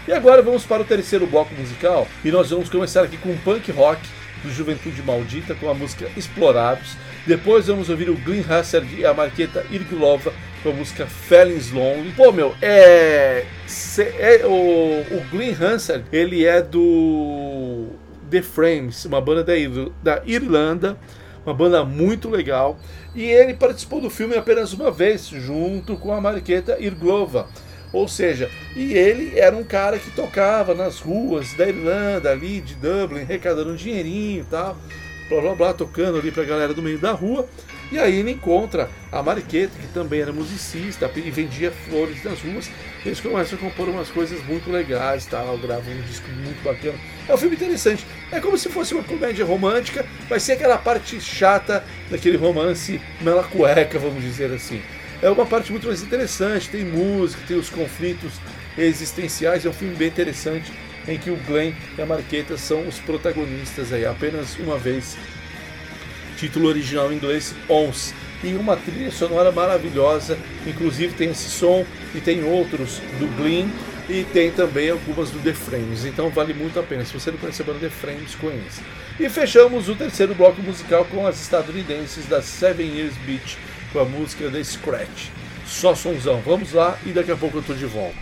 E 0.08 0.12
agora 0.12 0.41
vamos 0.41 0.65
para 0.65 0.82
o 0.82 0.86
terceiro 0.86 1.28
bloco 1.28 1.54
musical 1.54 2.08
e 2.26 2.32
nós 2.32 2.50
vamos 2.50 2.69
começar 2.69 3.04
aqui 3.04 3.17
com 3.17 3.38
punk 3.38 3.71
rock 3.71 4.02
do 4.43 4.52
Juventude 4.52 5.02
Maldita 5.04 5.54
com 5.56 5.69
a 5.69 5.73
música 5.73 6.10
Explorados. 6.17 6.95
Depois 7.28 7.68
vamos 7.68 7.90
ouvir 7.90 8.10
o 8.10 8.16
Glenn 8.16 8.42
Hassard 8.50 8.88
e 8.98 9.06
a 9.06 9.13
Marqueta 9.13 9.66
Irgulova 9.70 10.34
com 10.63 10.70
a 10.70 10.74
música 10.74 11.06
Fellings 11.06 11.72
Lonely. 11.72 12.13
Pô, 12.16 12.32
meu, 12.32 12.56
é. 12.62 13.44
cê- 13.68 14.13
é 14.18 14.46
o, 14.46 14.50
o 14.50 15.24
Glenn 15.30 15.54
Hansard, 15.62 16.06
ele 16.12 16.46
é 16.46 16.62
do 16.62 17.88
The 18.32 18.42
Frames, 18.42 19.04
uma 19.04 19.20
banda 19.20 19.44
da, 19.44 19.54
da 20.02 20.22
Irlanda, 20.26 20.98
uma 21.46 21.54
banda 21.54 21.84
muito 21.84 22.30
legal. 22.30 22.80
E 23.13 23.24
ele 23.26 23.54
participou 23.56 24.00
do 24.00 24.10
filme 24.10 24.36
apenas 24.38 24.72
uma 24.72 24.90
vez, 24.90 25.28
junto 25.28 25.98
com 25.98 26.13
a 26.13 26.22
Marqueta 26.22 26.78
Irglova. 26.80 27.50
Ou 27.92 28.08
seja, 28.08 28.50
e 28.76 28.94
ele 28.94 29.38
era 29.38 29.56
um 29.56 29.63
cara 29.63 30.00
que 30.00 30.12
tocava 30.12 30.74
nas 30.74 31.00
ruas 31.00 31.54
da 31.56 31.68
Irlanda, 31.68 32.32
ali 32.32 32.62
de 32.62 32.76
Dublin, 32.76 33.22
arrecadando 33.22 33.72
um 33.72 33.76
dinheirinho 33.76 34.42
e 34.42 34.46
tal, 34.46 34.78
blá 35.30 35.42
blá 35.42 35.56
blá, 35.56 35.74
tocando 35.74 36.18
ali 36.18 36.32
pra 36.32 36.44
galera 36.44 36.74
do 36.74 36.82
meio 36.82 36.98
da 36.98 37.12
rua. 37.12 37.48
E 37.92 37.98
aí 37.98 38.20
ele 38.20 38.32
encontra 38.32 38.90
a 39.12 39.24
Mariqueta, 39.24 39.72
que 39.80 39.88
também 39.88 40.20
era 40.20 40.34
musicista 40.34 41.10
e 41.16 41.32
vendia 41.32 41.72
flores 41.72 42.22
nas 42.24 42.42
ruas. 42.42 42.70
Eles 43.06 43.22
começam 43.22 43.58
a 43.58 43.62
compor 43.62 43.88
umas 43.88 44.10
coisas 44.10 44.44
muito 44.46 44.70
legais, 44.70 45.26
tal, 45.26 45.58
gravam 45.58 45.94
um 45.94 46.02
disco 46.02 46.30
muito 46.30 46.62
bacana. 46.63 46.98
É 47.28 47.34
um 47.34 47.38
filme 47.38 47.56
interessante. 47.56 48.06
É 48.30 48.42
como 48.42 48.58
se 48.58 48.68
fosse 48.70 48.94
uma 48.94 49.04
comédia 49.04 49.46
romântica, 49.46 50.06
vai 50.28 50.40
ser 50.40 50.54
aquela 50.54 50.78
parte 50.78 51.22
chata 51.22 51.84
daquele 52.12 52.36
romance 52.36 53.00
mela 53.22 53.44
cueca, 53.44 53.98
vamos 53.98 54.22
dizer 54.22 54.52
assim. 54.52 54.82
É 55.22 55.30
uma 55.30 55.46
parte 55.46 55.72
muito 55.72 55.88
mais 55.88 56.04
interessante, 56.04 56.70
tem 56.70 56.84
música, 56.84 57.42
tem 57.48 57.58
os 57.58 57.70
conflitos 57.70 58.34
existenciais, 58.78 59.66
é 59.66 59.70
um 59.70 59.74
filme 59.74 59.96
bem 59.96 60.10
interessante 60.10 60.72
em 61.08 61.17
que 61.17 61.30
o 61.30 61.38
Glenn 61.48 61.74
e 61.98 62.02
a 62.02 62.06
Marqueta 62.06 62.58
são 62.58 62.88
os 62.88 63.00
protagonistas 63.00 63.93
aí, 63.93 64.06
apenas 64.06 64.58
uma 64.58 64.78
vez 64.78 65.17
título 66.38 66.67
original 66.67 67.12
em 67.12 67.15
inglês 67.15 67.56
Ons. 67.67 68.13
E 68.43 68.54
uma 68.54 68.78
trilha 68.78 69.10
sonora 69.10 69.52
maravilhosa, 69.52 70.38
inclusive 70.65 71.13
tem 71.13 71.32
esse 71.32 71.50
som 71.50 71.84
e 72.13 72.22
tem 72.22 72.43
outros 72.43 73.02
do 73.20 73.28
Glean 73.36 73.67
e 74.08 74.24
tem 74.24 74.52
também 74.52 74.91
algumas 74.91 75.32
do 75.32 75.39
The 75.39 75.54
Frames, 75.54 76.06
então 76.06 76.30
vale 76.30 76.54
muito 76.54 76.80
a 76.80 76.84
pena. 76.84 77.04
Se 77.04 77.13
você 77.13 77.32
não 77.32 77.38
conhece 77.39 77.62
a 77.62 77.65
banda 77.65 77.80
The 77.80 77.89
Frames, 77.89 78.36
conheça. 78.36 78.82
E 79.20 79.28
fechamos 79.28 79.89
o 79.89 79.96
terceiro 79.96 80.36
bloco 80.36 80.62
musical 80.62 81.04
com 81.06 81.26
as 81.26 81.41
estadunidenses 81.41 82.28
da 82.28 82.41
Seven 82.41 82.96
Years 82.96 83.15
Beach 83.26 83.58
com 83.91 84.00
a 84.00 84.06
música 84.06 84.50
The 84.50 84.63
Scratch. 84.63 85.30
Só 85.65 85.96
sonzão, 85.96 86.41
vamos 86.46 86.74
lá 86.74 86.98
e 87.06 87.10
daqui 87.10 87.32
a 87.32 87.36
pouco 87.36 87.58
eu 87.58 87.63
tô 87.63 87.74
de 87.74 87.86
volta. 87.86 88.15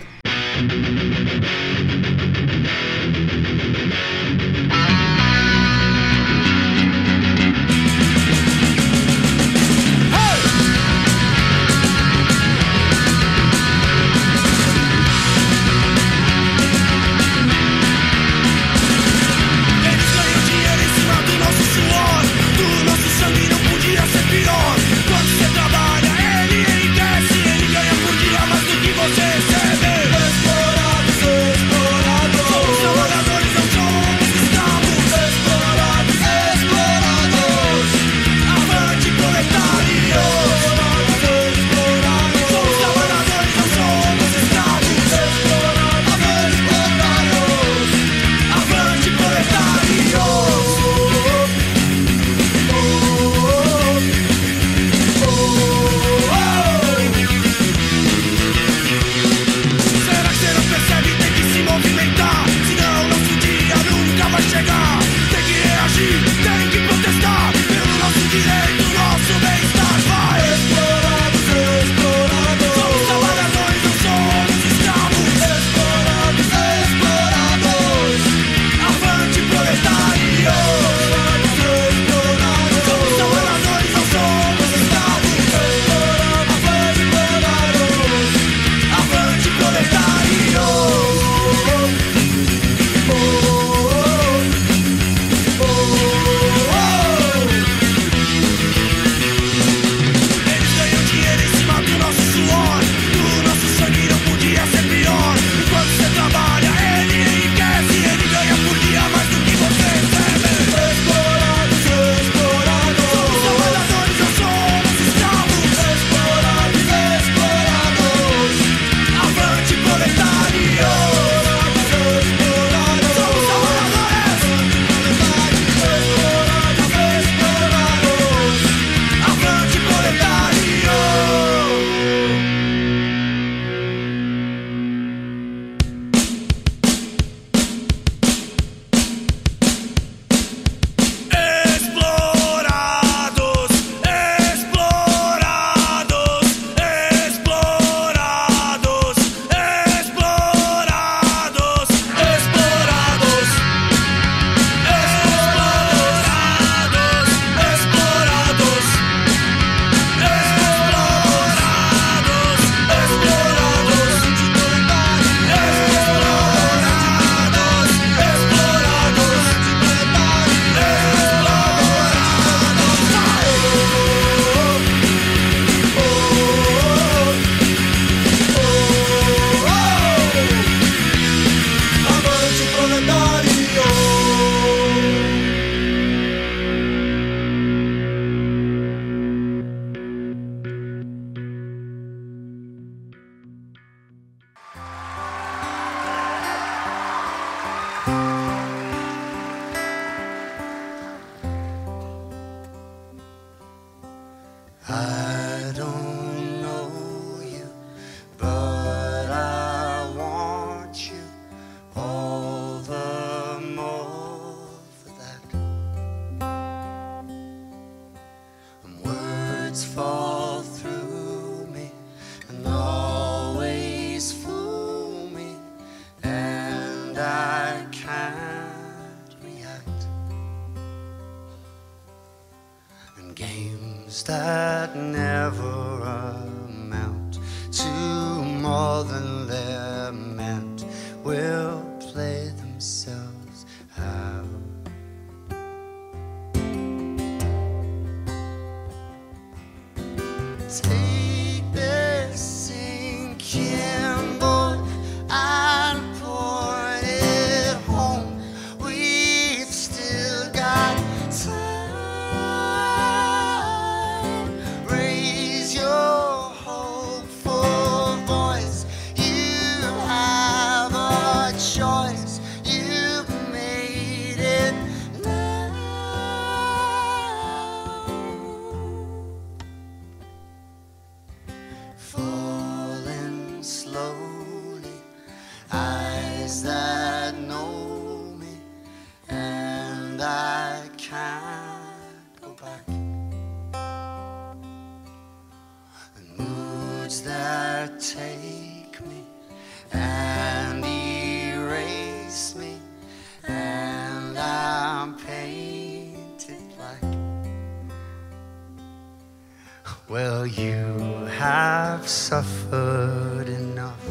have 312.05 312.11
suffered 312.11 313.49
enough 313.49 314.07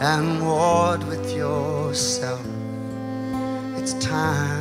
and 0.00 0.44
warred 0.44 1.04
with 1.04 1.32
yourself. 1.36 2.44
It's 3.76 3.94
time. 4.04 4.59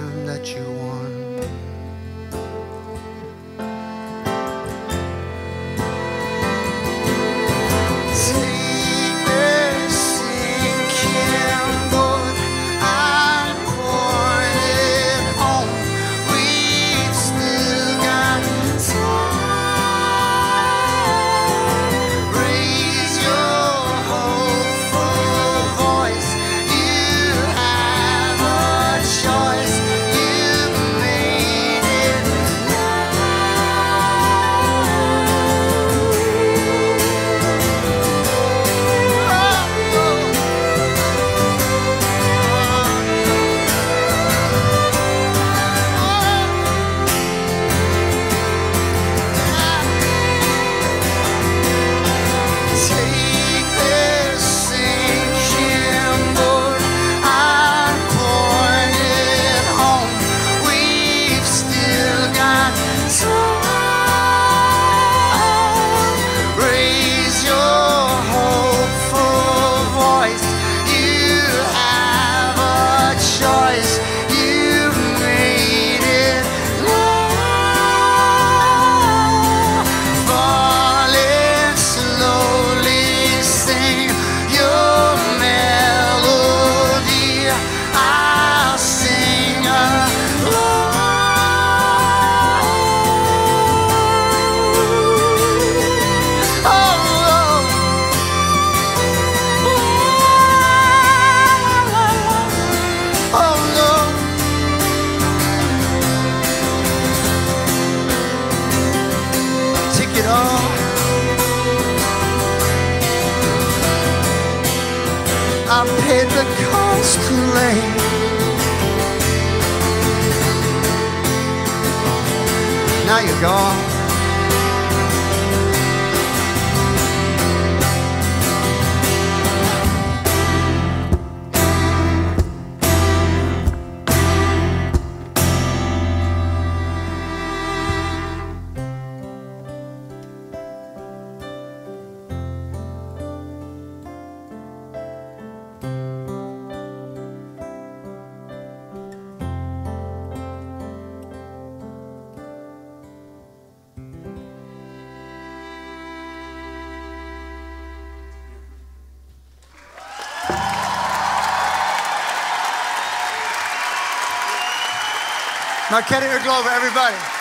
Marketing 165.99 166.31
Glover, 166.45 166.69
everybody. 166.69 167.38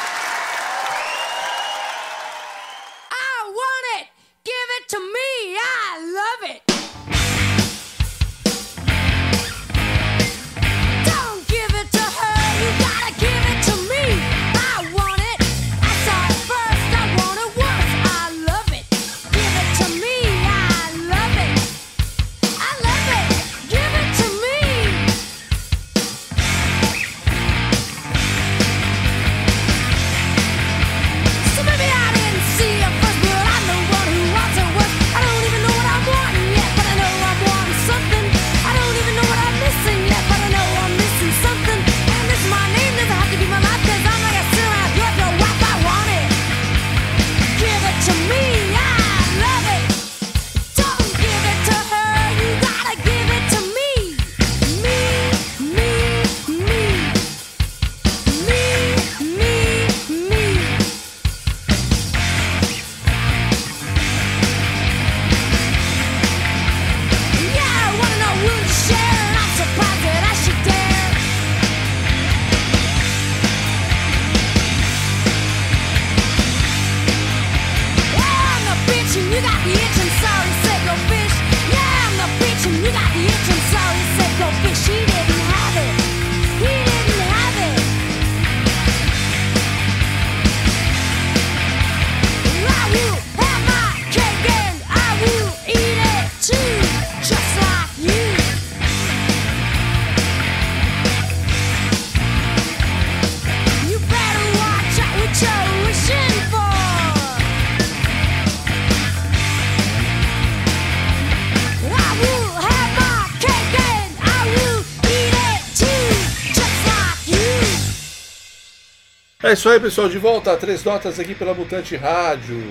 Isso 119.59 119.69
aí, 119.69 119.81
pessoal. 119.81 120.09
De 120.09 120.19
volta 120.19 120.53
a 120.53 120.57
três 120.57 120.85
notas 120.85 121.19
aqui 121.19 121.35
pela 121.35 121.53
Mutante 121.53 121.97
Rádio. 121.97 122.63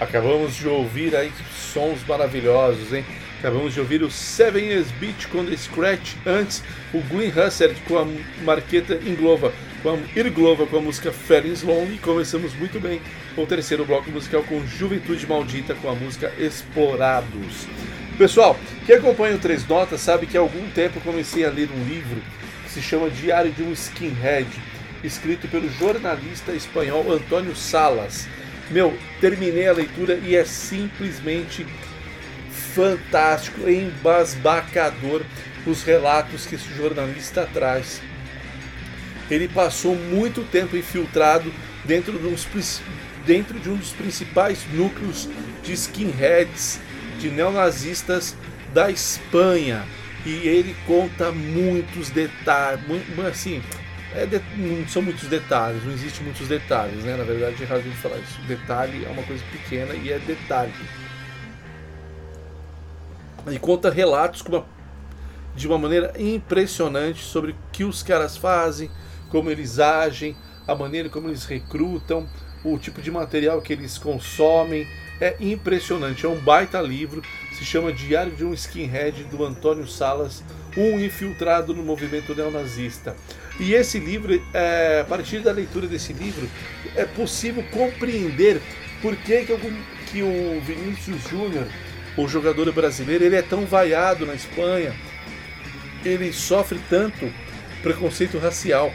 Acabamos 0.00 0.56
de 0.56 0.66
ouvir 0.66 1.14
aí 1.14 1.30
sons 1.54 1.98
maravilhosos, 2.08 2.94
hein? 2.94 3.04
Acabamos 3.40 3.74
de 3.74 3.80
ouvir 3.80 4.02
o 4.02 4.10
Seven 4.10 4.64
Years 4.64 4.90
Beach 4.92 5.28
com 5.28 5.44
The 5.44 5.54
Scratch. 5.54 6.14
Antes, 6.24 6.62
o 6.94 7.00
Glenn 7.02 7.30
Husser 7.30 7.76
com 7.86 7.98
a 7.98 8.06
Marqueta 8.42 8.94
Inglova, 9.06 9.52
com 9.82 9.90
a 9.90 10.18
Irglova 10.18 10.66
com 10.66 10.78
a 10.78 10.80
música 10.80 11.12
Feelings 11.12 11.62
Lonely. 11.62 11.98
Começamos 11.98 12.54
muito 12.54 12.80
bem 12.80 13.02
o 13.36 13.44
terceiro 13.44 13.84
bloco 13.84 14.10
musical 14.10 14.42
com 14.44 14.66
Juventude 14.66 15.26
Maldita 15.26 15.74
com 15.74 15.90
a 15.90 15.94
música 15.94 16.32
Explorados. 16.38 17.66
Pessoal, 18.16 18.58
quem 18.86 18.96
acompanha 18.96 19.36
o 19.36 19.38
Três 19.38 19.68
Notas 19.68 20.00
sabe 20.00 20.26
que 20.26 20.38
há 20.38 20.40
algum 20.40 20.70
tempo 20.70 21.02
comecei 21.02 21.44
a 21.44 21.50
ler 21.50 21.68
um 21.70 21.84
livro 21.84 22.22
que 22.64 22.70
se 22.70 22.80
chama 22.80 23.10
Diário 23.10 23.52
de 23.52 23.62
um 23.62 23.72
Skinhead, 23.72 24.48
escrito 25.04 25.46
pelo 25.48 25.68
jornalista 25.68 26.52
espanhol 26.52 27.12
Antônio 27.12 27.54
Salas. 27.54 28.26
Meu, 28.70 28.96
terminei 29.20 29.68
a 29.68 29.72
leitura 29.72 30.14
e 30.24 30.34
é 30.34 30.44
simplesmente 30.44 31.66
fantástico, 32.74 33.68
embasbacador 33.68 35.22
os 35.66 35.82
relatos 35.82 36.46
que 36.46 36.54
esse 36.54 36.74
jornalista 36.74 37.48
traz. 37.52 38.00
Ele 39.30 39.48
passou 39.48 39.94
muito 39.94 40.42
tempo 40.42 40.76
infiltrado 40.76 41.52
dentro 41.84 42.18
de, 42.18 42.26
uns, 42.26 42.82
dentro 43.26 43.58
de 43.58 43.70
um 43.70 43.76
dos 43.76 43.92
principais 43.92 44.66
núcleos 44.72 45.28
de 45.62 45.72
skinheads, 45.72 46.80
de 47.18 47.30
neonazistas 47.30 48.36
da 48.72 48.90
Espanha. 48.90 49.84
E 50.26 50.48
ele 50.48 50.74
conta 50.86 51.30
muitos 51.30 52.10
detalhes, 52.10 52.80
assim, 53.30 53.62
é 54.14 54.26
de, 54.26 54.40
não 54.56 54.86
são 54.86 55.02
muitos 55.02 55.28
detalhes, 55.28 55.84
não 55.84 55.92
existe 55.92 56.22
muitos 56.22 56.46
detalhes, 56.46 57.02
né? 57.04 57.16
Na 57.16 57.24
verdade, 57.24 57.56
é 57.60 57.62
errado 57.62 57.82
de 57.82 57.90
falar 57.96 58.16
isso. 58.18 58.40
Detalhe 58.42 59.04
é 59.04 59.08
uma 59.08 59.22
coisa 59.24 59.42
pequena 59.50 59.92
e 59.94 60.12
é 60.12 60.18
detalhe. 60.20 60.72
E 63.50 63.58
conta 63.58 63.90
relatos 63.90 64.40
uma, 64.42 64.64
de 65.54 65.66
uma 65.66 65.78
maneira 65.78 66.12
impressionante 66.16 67.22
sobre 67.24 67.50
o 67.50 67.56
que 67.72 67.84
os 67.84 68.02
caras 68.02 68.36
fazem, 68.36 68.88
como 69.30 69.50
eles 69.50 69.78
agem, 69.78 70.36
a 70.66 70.74
maneira 70.74 71.08
como 71.08 71.28
eles 71.28 71.44
recrutam, 71.44 72.28
o 72.64 72.78
tipo 72.78 73.02
de 73.02 73.10
material 73.10 73.60
que 73.60 73.72
eles 73.72 73.98
consomem. 73.98 74.86
É 75.20 75.36
impressionante, 75.40 76.26
é 76.26 76.28
um 76.28 76.40
baita 76.40 76.80
livro, 76.80 77.22
se 77.56 77.64
chama 77.64 77.92
Diário 77.92 78.32
de 78.32 78.44
um 78.44 78.52
Skinhead, 78.52 79.24
do 79.24 79.44
Antônio 79.44 79.86
Salas, 79.86 80.42
um 80.76 80.98
infiltrado 80.98 81.72
no 81.72 81.84
movimento 81.84 82.34
neonazista. 82.34 83.14
E 83.58 83.72
esse 83.72 83.98
livro, 83.98 84.42
é, 84.52 85.00
a 85.02 85.04
partir 85.04 85.38
da 85.38 85.52
leitura 85.52 85.86
desse 85.86 86.12
livro, 86.12 86.48
é 86.96 87.04
possível 87.04 87.62
compreender 87.70 88.60
por 89.00 89.14
que, 89.16 89.44
que, 89.44 89.52
algum, 89.52 89.72
que 90.10 90.22
o 90.22 90.60
Vinícius 90.60 91.22
Júnior, 91.28 91.66
o 92.16 92.26
jogador 92.26 92.70
brasileiro, 92.72 93.24
ele 93.24 93.36
é 93.36 93.42
tão 93.42 93.64
vaiado 93.64 94.26
na 94.26 94.34
Espanha, 94.34 94.94
ele 96.04 96.32
sofre 96.32 96.80
tanto 96.90 97.32
preconceito 97.82 98.38
racial 98.38 98.92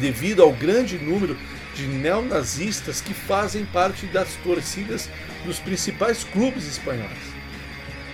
devido 0.00 0.42
ao 0.42 0.52
grande 0.52 0.98
número 0.98 1.36
de 1.74 1.86
neonazistas 1.86 3.00
que 3.00 3.14
fazem 3.14 3.64
parte 3.66 4.06
das 4.06 4.34
torcidas 4.42 5.08
dos 5.44 5.58
principais 5.58 6.24
clubes 6.24 6.66
espanhóis. 6.66 7.36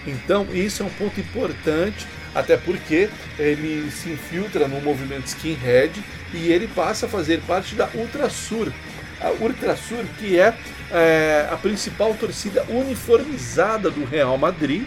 Então, 0.07 0.47
isso 0.53 0.83
é 0.83 0.87
um 0.87 0.91
ponto 0.91 1.21
importante, 1.21 2.07
até 2.35 2.57
porque 2.57 3.09
ele 3.39 3.91
se 3.91 4.11
infiltra 4.11 4.67
no 4.67 4.81
movimento 4.81 5.27
skinhead 5.27 6.03
e 6.33 6.51
ele 6.51 6.67
passa 6.69 7.07
a 7.07 7.09
fazer 7.09 7.41
parte 7.43 7.75
da 7.75 7.89
Ultrasur. 7.95 8.73
A 9.21 9.31
Ultrasur, 9.31 10.05
que 10.19 10.39
é, 10.39 10.55
é 10.91 11.49
a 11.51 11.57
principal 11.57 12.15
torcida 12.15 12.65
uniformizada 12.69 13.91
do 13.91 14.05
Real 14.05 14.37
Madrid, 14.39 14.85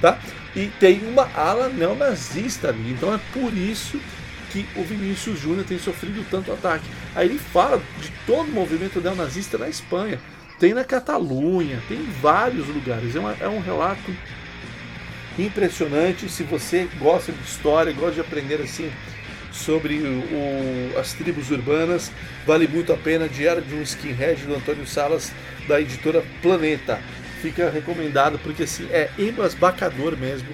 tá? 0.00 0.18
E 0.54 0.66
tem 0.80 1.00
uma 1.06 1.30
ala 1.34 1.68
neonazista 1.68 2.68
ali. 2.68 2.90
Então 2.90 3.14
é 3.14 3.20
por 3.32 3.56
isso 3.56 4.00
que 4.50 4.66
o 4.76 4.82
Vinícius 4.82 5.38
Júnior 5.38 5.64
tem 5.64 5.78
sofrido 5.78 6.26
tanto 6.30 6.52
ataque. 6.52 6.84
Aí 7.14 7.28
ele 7.28 7.38
fala 7.38 7.80
de 8.00 8.10
todo 8.26 8.48
o 8.48 8.52
movimento 8.52 9.00
neonazista 9.00 9.56
na 9.56 9.68
Espanha. 9.68 10.18
Tem 10.58 10.74
na 10.74 10.82
Catalunha, 10.82 11.80
tem 11.88 11.98
em 11.98 12.10
vários 12.20 12.66
lugares. 12.66 13.14
É, 13.14 13.20
uma, 13.20 13.36
é 13.40 13.48
um 13.48 13.60
relato 13.60 14.10
impressionante. 15.38 16.28
Se 16.28 16.42
você 16.42 16.88
gosta 16.98 17.32
de 17.32 17.42
história, 17.42 17.92
gosta 17.92 18.14
de 18.14 18.20
aprender 18.20 18.60
assim 18.60 18.90
sobre 19.52 19.96
o, 19.96 20.98
as 20.98 21.12
tribos 21.12 21.50
urbanas, 21.50 22.12
vale 22.46 22.68
muito 22.68 22.92
a 22.92 22.96
pena. 22.96 23.28
Diário 23.28 23.62
de 23.62 23.74
um 23.74 23.82
Skinhead 23.82 24.44
do 24.44 24.54
Antônio 24.54 24.86
Salas, 24.86 25.32
da 25.66 25.80
editora 25.80 26.22
Planeta. 26.42 27.00
Fica 27.40 27.70
recomendado 27.70 28.38
porque 28.40 28.64
assim 28.64 28.88
é 28.90 29.10
embasbacador 29.18 30.16
mesmo 30.16 30.48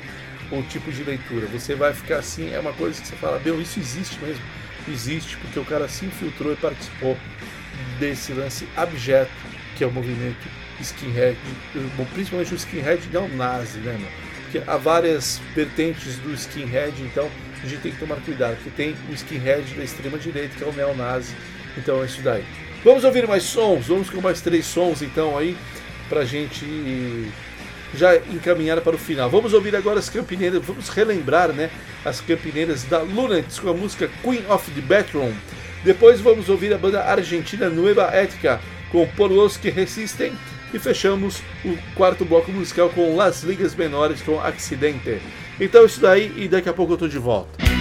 o 0.50 0.62
tipo 0.62 0.92
de 0.92 1.02
leitura. 1.02 1.46
Você 1.46 1.74
vai 1.74 1.92
ficar 1.92 2.18
assim, 2.18 2.52
é 2.52 2.60
uma 2.60 2.72
coisa 2.72 3.00
que 3.00 3.08
você 3.08 3.16
fala, 3.16 3.40
meu, 3.40 3.60
isso 3.60 3.80
existe 3.80 4.18
mesmo. 4.20 4.42
Existe 4.86 5.36
porque 5.38 5.58
o 5.58 5.64
cara 5.64 5.88
se 5.88 6.04
infiltrou 6.04 6.52
e 6.52 6.56
participou 6.56 7.16
desse 7.98 8.32
lance 8.32 8.68
abjeto 8.76 9.32
que 9.76 9.82
é 9.82 9.86
o 9.86 9.90
movimento 9.90 10.48
skinhead, 10.80 11.36
principalmente 12.12 12.52
o 12.52 12.56
skinhead 12.56 13.08
não 13.12 13.28
nazi, 13.28 13.78
né, 13.78 13.92
mano? 13.92 14.33
Porque 14.54 14.70
há 14.70 14.76
várias 14.76 15.40
vertentes 15.52 16.16
do 16.18 16.32
skinhead, 16.32 17.02
então 17.02 17.28
a 17.60 17.66
gente 17.66 17.80
tem 17.80 17.90
que 17.90 17.98
tomar 17.98 18.14
cuidado, 18.20 18.54
porque 18.54 18.70
tem 18.70 18.94
o 19.10 19.12
skinhead 19.12 19.74
da 19.74 19.82
extrema 19.82 20.16
direita, 20.16 20.54
que 20.56 20.62
é 20.62 20.66
o 20.68 20.72
neonazi, 20.72 21.34
então 21.76 22.00
é 22.00 22.06
isso 22.06 22.22
daí. 22.22 22.44
Vamos 22.84 23.02
ouvir 23.02 23.26
mais 23.26 23.42
sons, 23.42 23.88
vamos 23.88 24.08
com 24.08 24.20
mais 24.20 24.40
três 24.40 24.64
sons 24.64 25.02
então 25.02 25.36
aí, 25.36 25.56
pra 26.08 26.24
gente 26.24 26.64
já 27.96 28.16
encaminhar 28.16 28.80
para 28.80 28.94
o 28.94 28.98
final. 28.98 29.28
Vamos 29.28 29.52
ouvir 29.52 29.74
agora 29.74 29.98
as 29.98 30.08
campineiras, 30.08 30.64
vamos 30.64 30.88
relembrar 30.88 31.48
né, 31.48 31.68
as 32.04 32.20
campineiras 32.20 32.84
da 32.84 33.00
Lunatics 33.00 33.58
com 33.58 33.70
a 33.70 33.74
música 33.74 34.08
Queen 34.22 34.44
of 34.48 34.70
the 34.70 34.80
Bathroom. 34.82 35.32
Depois 35.82 36.20
vamos 36.20 36.48
ouvir 36.48 36.72
a 36.72 36.78
banda 36.78 37.02
argentina 37.02 37.68
Nueva 37.68 38.04
Ética 38.04 38.60
com 38.92 39.04
Por 39.16 39.32
Los 39.32 39.56
que 39.56 39.68
Resistem. 39.68 40.32
E 40.74 40.78
fechamos 40.80 41.40
o 41.64 41.78
quarto 41.94 42.24
bloco 42.24 42.50
musical 42.50 42.90
com 42.90 43.14
Las 43.14 43.44
Ligas 43.44 43.76
Menores 43.76 44.20
com 44.20 44.40
Accidente. 44.40 45.22
Então 45.60 45.82
é 45.82 45.86
isso 45.86 46.00
daí 46.00 46.32
e 46.36 46.48
daqui 46.48 46.68
a 46.68 46.72
pouco 46.72 46.94
eu 46.94 46.96
tô 46.96 47.06
de 47.06 47.16
volta. 47.16 47.73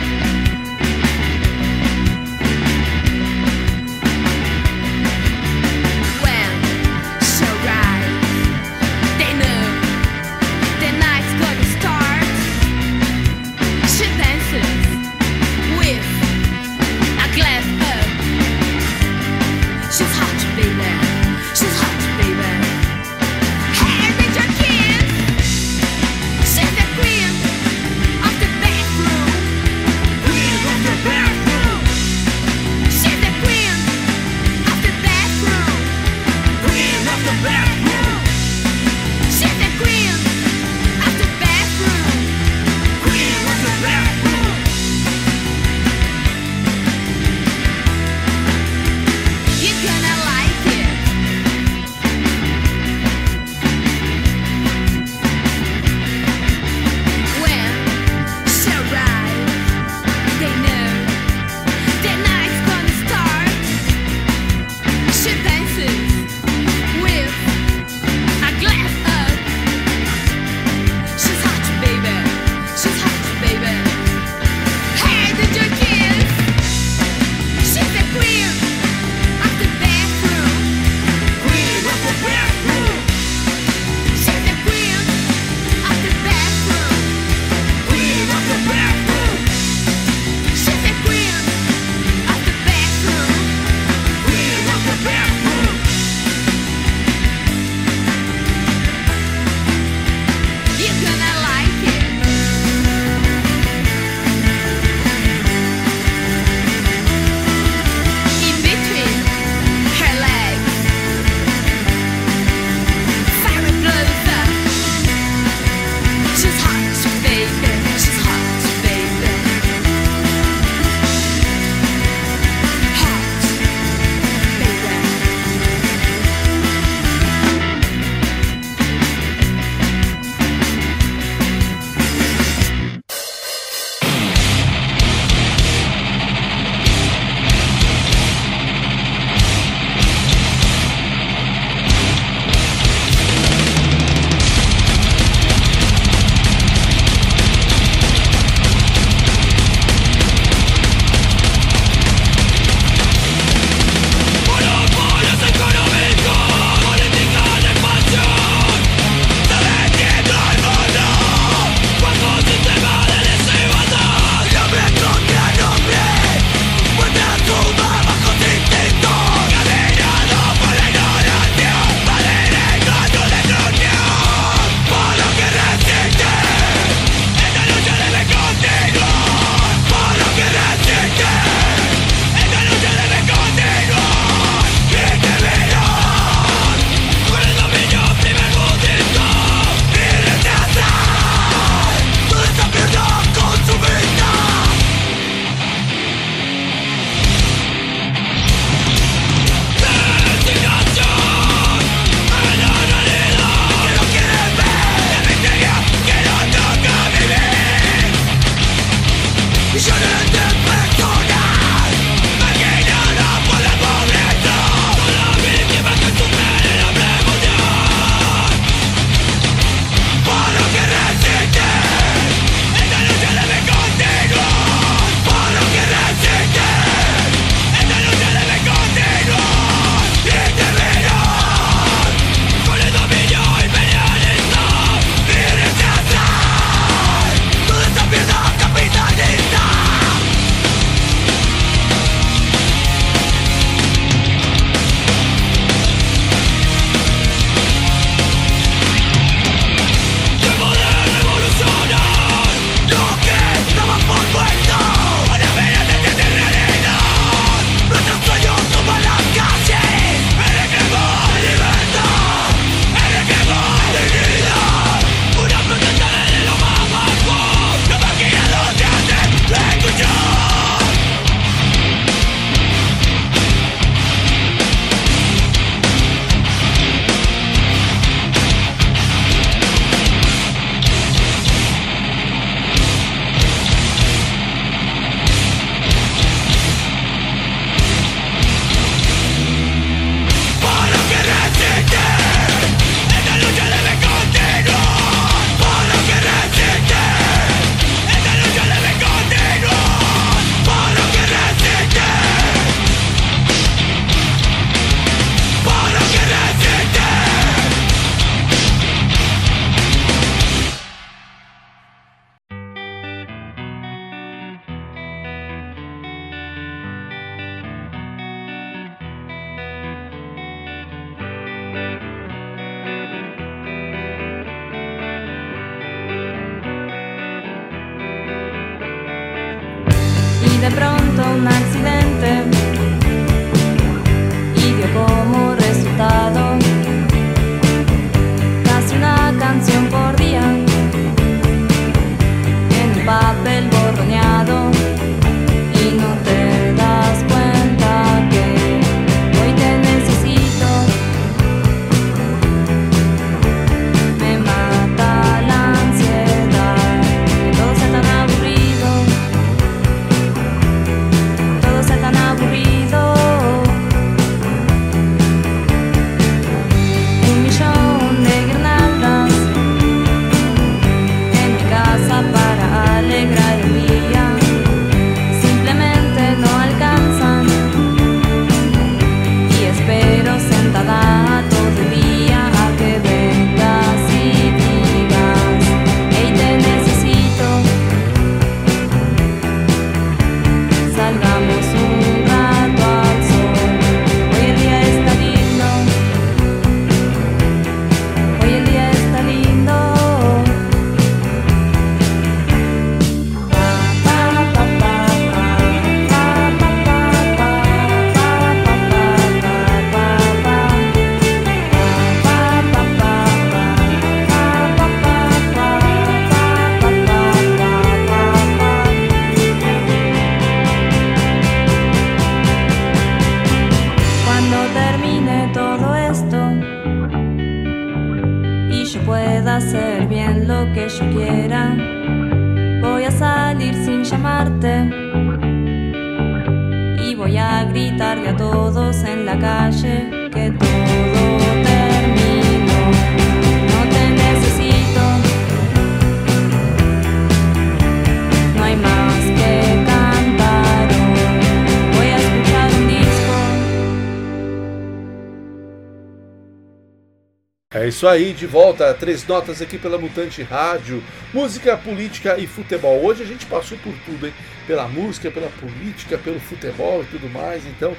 Isso 458.04 458.08
aí, 458.10 458.34
de 458.34 458.46
volta, 458.46 458.94
três 458.94 459.26
notas 459.26 459.62
aqui 459.62 459.78
pela 459.78 459.98
Mutante 459.98 460.44
Rádio, 460.44 461.02
música, 461.34 461.78
política 461.78 462.38
e 462.38 462.46
futebol. 462.46 463.02
Hoje 463.02 463.24
a 463.24 463.26
gente 463.26 463.46
passou 463.46 463.78
por 463.78 463.94
tudo, 464.06 464.28
hein? 464.28 464.34
Pela 464.68 464.90
música, 464.90 465.32
pela 465.32 465.50
política, 465.52 466.18
pelo 466.18 466.38
futebol 466.38 467.02
e 467.02 467.06
tudo 467.06 467.30
mais. 467.30 467.66
Então, 467.66 467.96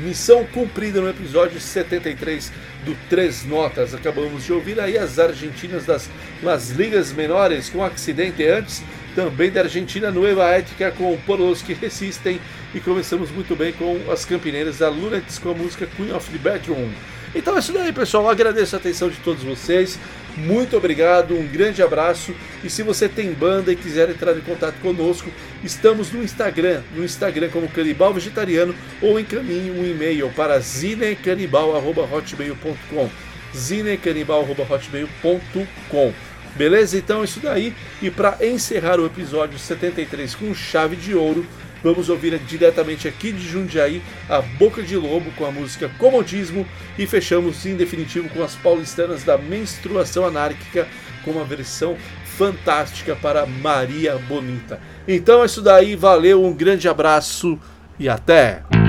missão 0.00 0.44
cumprida 0.46 1.00
no 1.00 1.08
episódio 1.08 1.60
73 1.60 2.50
do 2.84 2.96
Três 3.08 3.44
Notas. 3.44 3.94
Acabamos 3.94 4.44
de 4.44 4.52
ouvir 4.52 4.80
aí 4.80 4.98
as 4.98 5.20
argentinas 5.20 5.86
das 5.86 6.10
Las 6.42 6.70
Ligas 6.70 7.12
Menores 7.12 7.70
com 7.70 7.84
acidente 7.84 8.44
antes, 8.44 8.82
também 9.14 9.50
da 9.50 9.62
Argentina 9.62 10.10
Nueva 10.10 10.50
Ética 10.50 10.90
com 10.90 11.16
Por 11.18 11.38
los 11.38 11.62
que 11.62 11.72
Resistem. 11.72 12.40
E 12.74 12.80
começamos 12.80 13.30
muito 13.30 13.54
bem 13.54 13.72
com 13.72 14.00
as 14.10 14.24
campineiras 14.24 14.78
da 14.78 14.88
Lunettes 14.88 15.38
com 15.38 15.50
a 15.50 15.54
música 15.54 15.86
Queen 15.86 16.12
of 16.12 16.28
the 16.30 16.38
Bedroom. 16.38 16.90
Então 17.34 17.56
é 17.56 17.58
isso 17.58 17.72
daí, 17.72 17.92
pessoal. 17.92 18.28
Agradeço 18.28 18.76
a 18.76 18.78
atenção 18.78 19.08
de 19.08 19.16
todos 19.16 19.42
vocês. 19.42 19.98
Muito 20.36 20.76
obrigado, 20.76 21.34
um 21.34 21.46
grande 21.46 21.82
abraço. 21.82 22.34
E 22.62 22.70
se 22.70 22.82
você 22.82 23.08
tem 23.08 23.32
banda 23.32 23.72
e 23.72 23.76
quiser 23.76 24.10
entrar 24.10 24.36
em 24.36 24.40
contato 24.40 24.76
conosco, 24.80 25.30
estamos 25.62 26.12
no 26.12 26.22
Instagram, 26.22 26.82
no 26.94 27.02
Instagram 27.04 27.48
como 27.50 27.68
Canibal 27.68 28.14
Vegetariano 28.14 28.74
ou 29.00 29.18
encaminhe 29.18 29.70
um 29.70 29.82
e-mail 29.84 30.28
para 30.30 30.60
zinecanibal.hotmail.com 30.60 33.10
zinecanibal.hotmail.com 33.54 36.12
Beleza? 36.54 36.96
Então 36.96 37.22
é 37.22 37.24
isso 37.24 37.40
daí. 37.40 37.74
E 38.00 38.10
para 38.10 38.38
encerrar 38.40 39.00
o 39.00 39.06
episódio 39.06 39.58
73 39.58 40.34
com 40.34 40.54
chave 40.54 40.96
de 40.96 41.14
ouro, 41.14 41.46
Vamos 41.84 42.08
ouvir 42.08 42.38
diretamente 42.38 43.06
aqui 43.06 43.30
de 43.30 43.46
Jundiaí 43.46 44.02
a 44.26 44.40
Boca 44.40 44.82
de 44.82 44.96
Lobo 44.96 45.30
com 45.32 45.44
a 45.44 45.52
música 45.52 45.86
Comodismo 45.98 46.66
e 46.98 47.06
fechamos 47.06 47.66
em 47.66 47.76
definitivo 47.76 48.26
com 48.30 48.42
as 48.42 48.54
paulistanas 48.54 49.22
da 49.22 49.36
Menstruação 49.36 50.24
Anárquica 50.24 50.88
com 51.22 51.32
uma 51.32 51.44
versão 51.44 51.94
fantástica 52.38 53.14
para 53.14 53.44
Maria 53.44 54.16
Bonita. 54.16 54.80
Então 55.06 55.42
é 55.42 55.46
isso 55.46 55.60
daí, 55.60 55.94
valeu, 55.94 56.42
um 56.42 56.54
grande 56.54 56.88
abraço 56.88 57.58
e 57.98 58.08
até! 58.08 58.83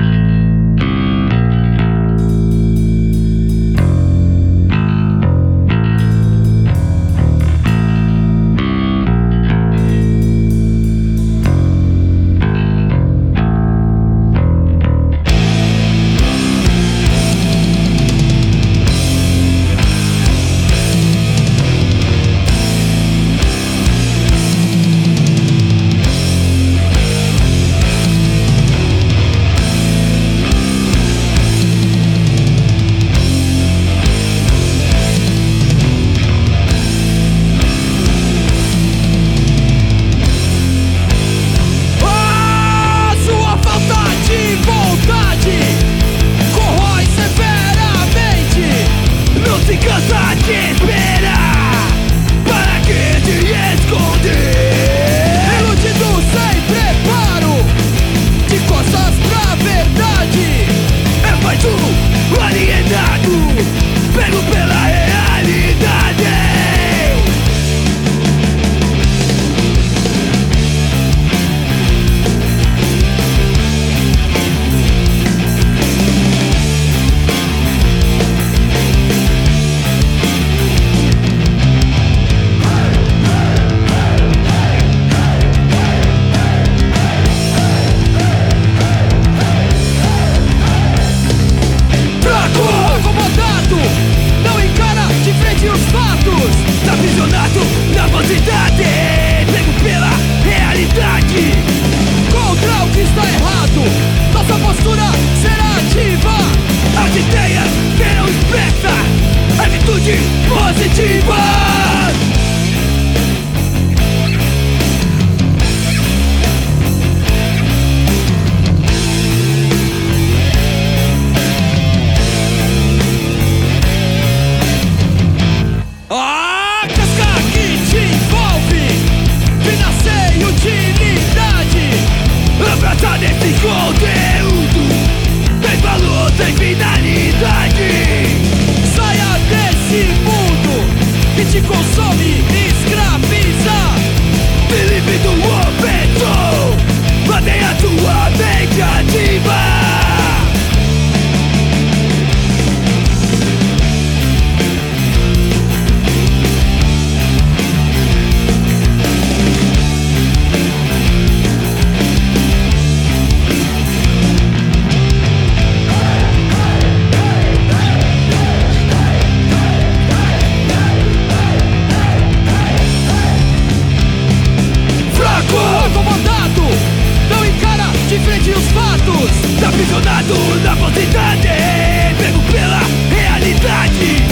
Pego 182.18 182.40
pela 182.52 182.80
realidade. 183.10 184.24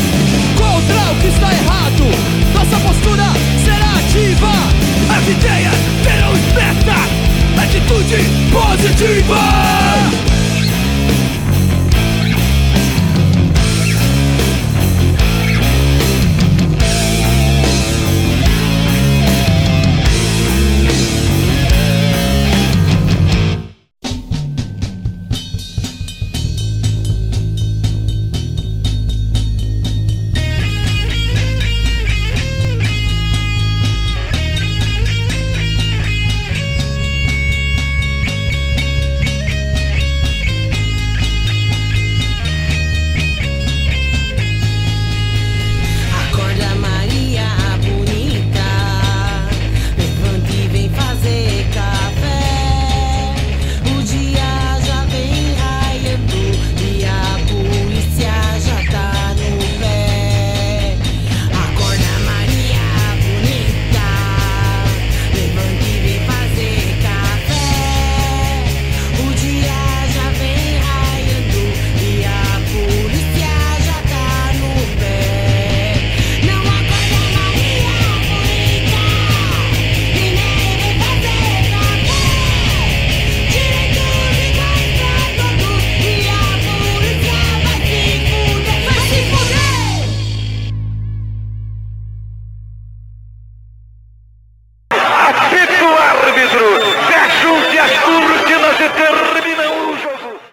Contra 0.56 1.12
o 1.12 1.16
que 1.20 1.28
está 1.28 1.51
errado 1.51 2.04
Nossa 2.54 2.80
postura 2.80 3.24
será 3.64 3.91
ativa. 3.97 4.51
As 5.16 5.28
ideias 5.28 5.76
serão 6.04 6.34
espertas 6.34 7.24
Atitude 7.64 8.18
positiva. 8.51 9.62